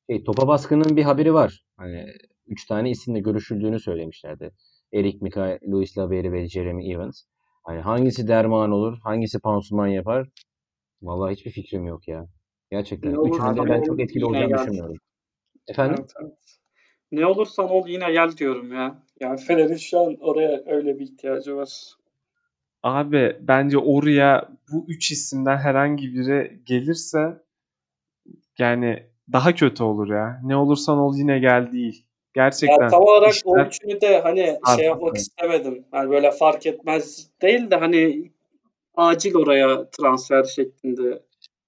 [0.10, 1.64] Şey, topa baskının bir haberi var.
[1.78, 2.06] Hani
[2.48, 4.52] üç tane isimle görüşüldüğünü söylemişlerdi.
[4.94, 7.24] Eric Mika, Luis Laberi ve Jeremy Evans.
[7.64, 10.30] Hani hangisi derman olur, hangisi pansuman yapar?
[11.02, 12.28] Vallahi hiçbir fikrim yok ya.
[12.72, 13.14] Gerçekten.
[13.14, 14.60] Ne Üçünün de ben çok etkili olacağını gel.
[14.60, 14.98] düşünmüyorum.
[15.68, 15.96] Efendim?
[16.00, 16.58] Evet, evet.
[17.12, 19.04] Ne olursan ol yine gel diyorum ya.
[19.20, 21.94] Yani Fener'in şu an oraya öyle bir ihtiyacı var.
[22.84, 27.44] Abi bence oraya bu üç isimden herhangi biri gelirse
[28.58, 29.04] yani
[29.34, 30.40] daha kötü olur ya.
[30.44, 32.06] Ne olursan ol yine gel değil.
[32.34, 35.86] Gerçekten tam olarak o işler üçünü de hani şey sarpa yapmak istemedim.
[35.92, 38.32] Hani böyle fark etmez değil de hani
[38.96, 41.24] acil oraya transfer şeklinde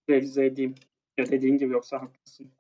[0.10, 0.76] revize edeyim.
[1.18, 2.52] Ya dediğin gibi yoksa haklısın.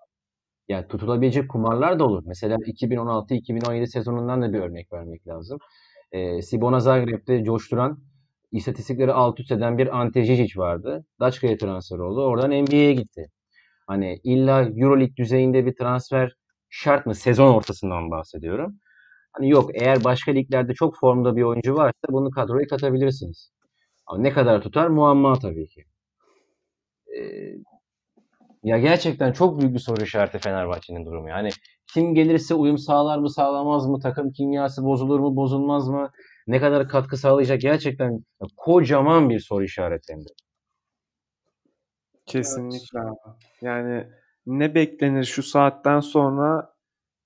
[0.70, 2.24] Ya tutulabilecek kumarlar da olur.
[2.26, 5.60] Mesela 2016-2017 sezonundan da bir örnek vermek lazım.
[6.12, 8.00] Ee, Sibona Zagreb'de coşturan
[8.52, 11.06] istatistikleri alt üst eden bir Ante Žižić vardı.
[11.20, 12.26] Daçka'ya transfer oldu.
[12.26, 13.30] Oradan NBA'ye gitti.
[13.89, 16.35] Hani illa Euroleague düzeyinde bir transfer
[16.69, 17.15] şart mı?
[17.15, 18.75] Sezon ortasından bahsediyorum.
[19.33, 23.51] Hani yok eğer başka liglerde çok formda bir oyuncu varsa bunu kadroya katabilirsiniz.
[24.07, 25.85] Ama ne kadar tutar muamma tabii ki.
[27.17, 27.55] Ee,
[28.63, 31.29] ya gerçekten çok büyük bir soru işareti Fenerbahçe'nin durumu.
[31.29, 31.49] Yani
[31.93, 33.99] kim gelirse uyum sağlar mı sağlamaz mı?
[33.99, 36.11] Takım kimyası bozulur mu bozulmaz mı?
[36.47, 37.61] Ne kadar katkı sağlayacak?
[37.61, 38.25] Gerçekten
[38.57, 40.13] kocaman bir soru işareti
[42.36, 42.45] Evet.
[42.45, 43.15] kesinlikle abi.
[43.61, 44.07] Yani
[44.45, 46.73] ne beklenir şu saatten sonra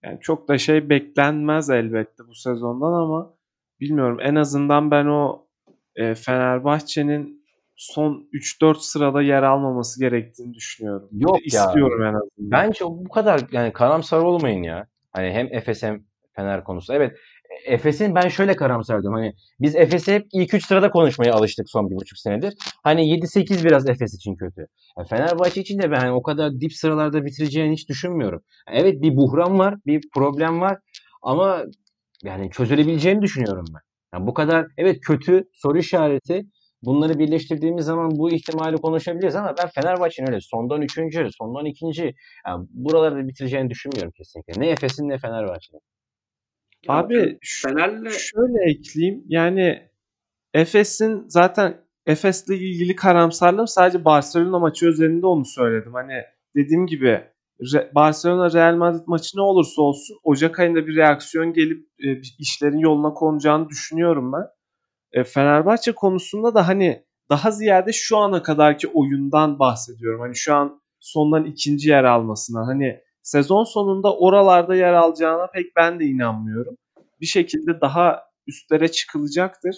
[0.04, 3.34] yani çok da şey beklenmez elbette bu sezondan ama
[3.80, 5.48] bilmiyorum en azından ben o
[5.96, 7.44] e, Fenerbahçe'nin
[7.76, 11.10] son 3-4 sırada yer almaması gerektiğini düşünüyorum.
[11.12, 11.66] Yok ya.
[11.66, 12.30] istiyorum en azından.
[12.38, 14.88] Bence bu kadar yani karamsar olmayın ya.
[15.12, 16.04] Hani hem Efes hem
[16.36, 16.94] Fener konusu.
[16.94, 17.18] Evet
[17.66, 19.14] Efes'in ben şöyle karamsardım.
[19.14, 22.54] Hani biz Efes'i hep ilk 3 sırada konuşmaya alıştık son bir buçuk senedir.
[22.84, 24.68] Hani 7-8 biraz Efes için kötü.
[24.98, 28.42] Yani Fenerbahçe için de ben hani o kadar dip sıralarda bitireceğini hiç düşünmüyorum.
[28.72, 30.78] Evet bir buhran var, bir problem var
[31.22, 31.64] ama
[32.24, 33.82] yani çözülebileceğini düşünüyorum ben.
[34.14, 36.46] Yani bu kadar evet kötü soru işareti
[36.82, 42.14] bunları birleştirdiğimiz zaman bu ihtimali konuşabiliriz ama ben Fenerbahçe'nin öyle sondan üçüncü, sondan ikinci
[42.48, 44.62] yani buralarda bitireceğini düşünmüyorum kesinlikle.
[44.62, 45.93] Ne Efes'in ne Fenerbahçe'nin.
[46.88, 49.24] Abi Fener'le şöyle ekleyeyim.
[49.28, 49.90] Yani
[50.54, 55.94] Efes'in zaten Efes'le ilgili karamsarlığım sadece Barcelona maçı özelinde onu söyledim.
[55.94, 56.22] Hani
[56.56, 57.22] dediğim gibi
[57.96, 63.14] Barcelona Real Madrid maçı ne olursa olsun Ocak ayında bir reaksiyon gelip e, işlerin yoluna
[63.14, 64.48] konacağını düşünüyorum ben.
[65.12, 70.22] E, Fenerbahçe konusunda da hani daha ziyade şu ana kadarki oyundan bahsediyorum.
[70.22, 72.64] Hani şu an sondan ikinci yer almasından.
[72.64, 76.78] Hani sezon sonunda oralarda yer alacağına pek ben de inanmıyorum.
[77.22, 79.76] Bir şekilde daha üstlere çıkılacaktır.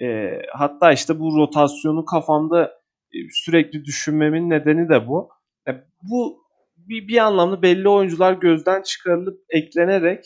[0.00, 2.64] E, hatta işte bu rotasyonu kafamda
[3.12, 5.28] e, sürekli düşünmemin nedeni de bu.
[5.68, 5.72] E,
[6.02, 6.44] bu
[6.76, 10.24] bir, bir anlamda belli oyuncular gözden çıkarılıp eklenerek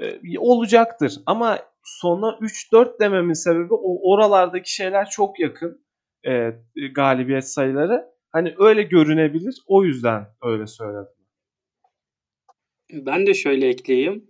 [0.00, 1.14] e, olacaktır.
[1.26, 5.84] Ama sona 3-4 dememin sebebi o oralardaki şeyler çok yakın
[6.26, 6.50] e,
[6.94, 8.12] galibiyet sayıları.
[8.32, 9.54] Hani öyle görünebilir.
[9.66, 11.21] O yüzden öyle söyledim.
[12.92, 14.24] Ben de şöyle ekleyeyim.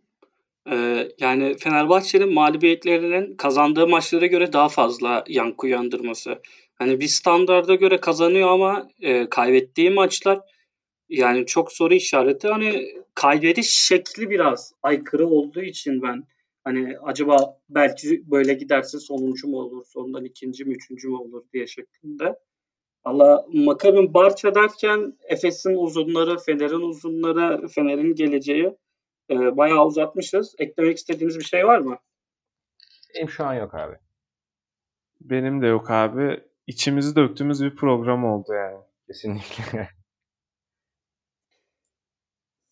[0.71, 6.39] Ee, yani Fenerbahçe'nin mağlubiyetlerinin kazandığı maçlara göre daha fazla yankı uyandırması.
[6.75, 10.41] Hani bir standarda göre kazanıyor ama e, kaybettiği maçlar
[11.09, 12.49] yani çok soru işareti.
[12.49, 16.25] Hani kaybediş şekli biraz aykırı olduğu için ben
[16.65, 21.67] hani acaba belki böyle giderse sonuncu mu olur, sondan ikinci mi, üçüncü mü olur diye
[21.67, 22.35] şeklinde.
[23.07, 28.77] Valla Makabin Barça derken Efes'in uzunları, Fener'in uzunları, Fener'in geleceği
[29.31, 30.55] e, bayağı uzatmışız.
[30.59, 31.99] Eklemek istediğiniz bir şey var mı?
[33.15, 33.97] Benim şu an yok abi.
[35.21, 36.41] Benim de yok abi.
[36.67, 38.79] İçimizi döktüğümüz bir program oldu yani.
[39.07, 39.89] Kesinlikle.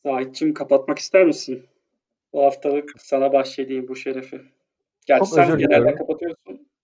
[0.04, 1.66] Zahit'cim kapatmak ister misin?
[2.32, 4.42] Bu haftalık sana bahşedeyim bu şerefi.
[5.06, 6.39] Gerçi Çok sen genelde kapatıyorsun.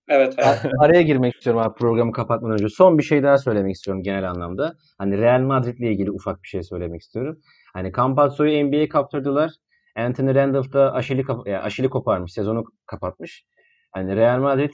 [0.08, 0.70] Evet abi.
[0.80, 2.68] Araya girmek istiyorum abi programı kapatmadan önce.
[2.68, 4.76] Son bir şey daha söylemek istiyorum genel anlamda.
[4.98, 7.40] Hani Real Madrid'le ilgili ufak bir şey söylemek istiyorum.
[7.74, 9.50] Hani Campazzo'yu NBA'ye kaptırdılar.
[9.96, 12.32] Anthony Randolph da aşili, kap- yani aşili koparmış.
[12.32, 13.44] Sezonu kapatmış.
[13.92, 14.72] Hani Real Madrid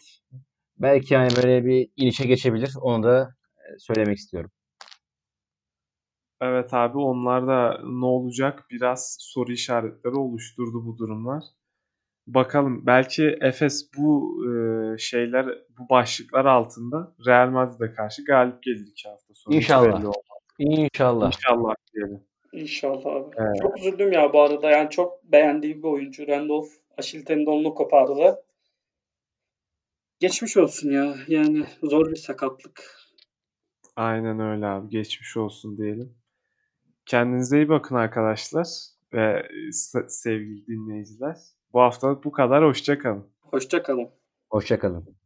[0.78, 2.74] belki hani böyle bir inişe geçebilir.
[2.80, 4.50] Onu da e, söylemek istiyorum.
[6.40, 11.44] Evet abi onlar da ne olacak biraz soru işaretleri oluşturdu bu durumlar.
[12.26, 14.52] Bakalım belki Efes bu e,
[14.98, 15.46] şeyler
[15.78, 19.56] bu başlıklar altında Real Madrid'e karşı galip gelir iki hafta sonra.
[19.56, 20.12] İnşallah.
[20.58, 21.26] İnşallah.
[21.26, 22.20] İnşallah diyelim.
[22.52, 23.34] İnşallah abi.
[23.36, 23.56] Evet.
[23.62, 24.70] Çok üzüldüm ya bu arada.
[24.70, 26.28] Yani çok beğendiğim bir oyuncu.
[26.28, 26.68] Randolph
[26.98, 28.44] Aşil tendonunu kopardı.
[30.20, 31.14] Geçmiş olsun ya.
[31.28, 33.02] Yani zor bir sakatlık.
[33.96, 34.88] Aynen öyle abi.
[34.88, 36.14] Geçmiş olsun diyelim.
[37.06, 38.66] Kendinize iyi bakın arkadaşlar
[39.12, 41.36] ve se- sevgili dinleyiciler.
[41.72, 42.64] Bu hafta bu kadar.
[42.64, 43.26] Hoşça kalın.
[43.40, 44.08] Hoşça kalın.
[44.50, 45.21] Hoşçakalın.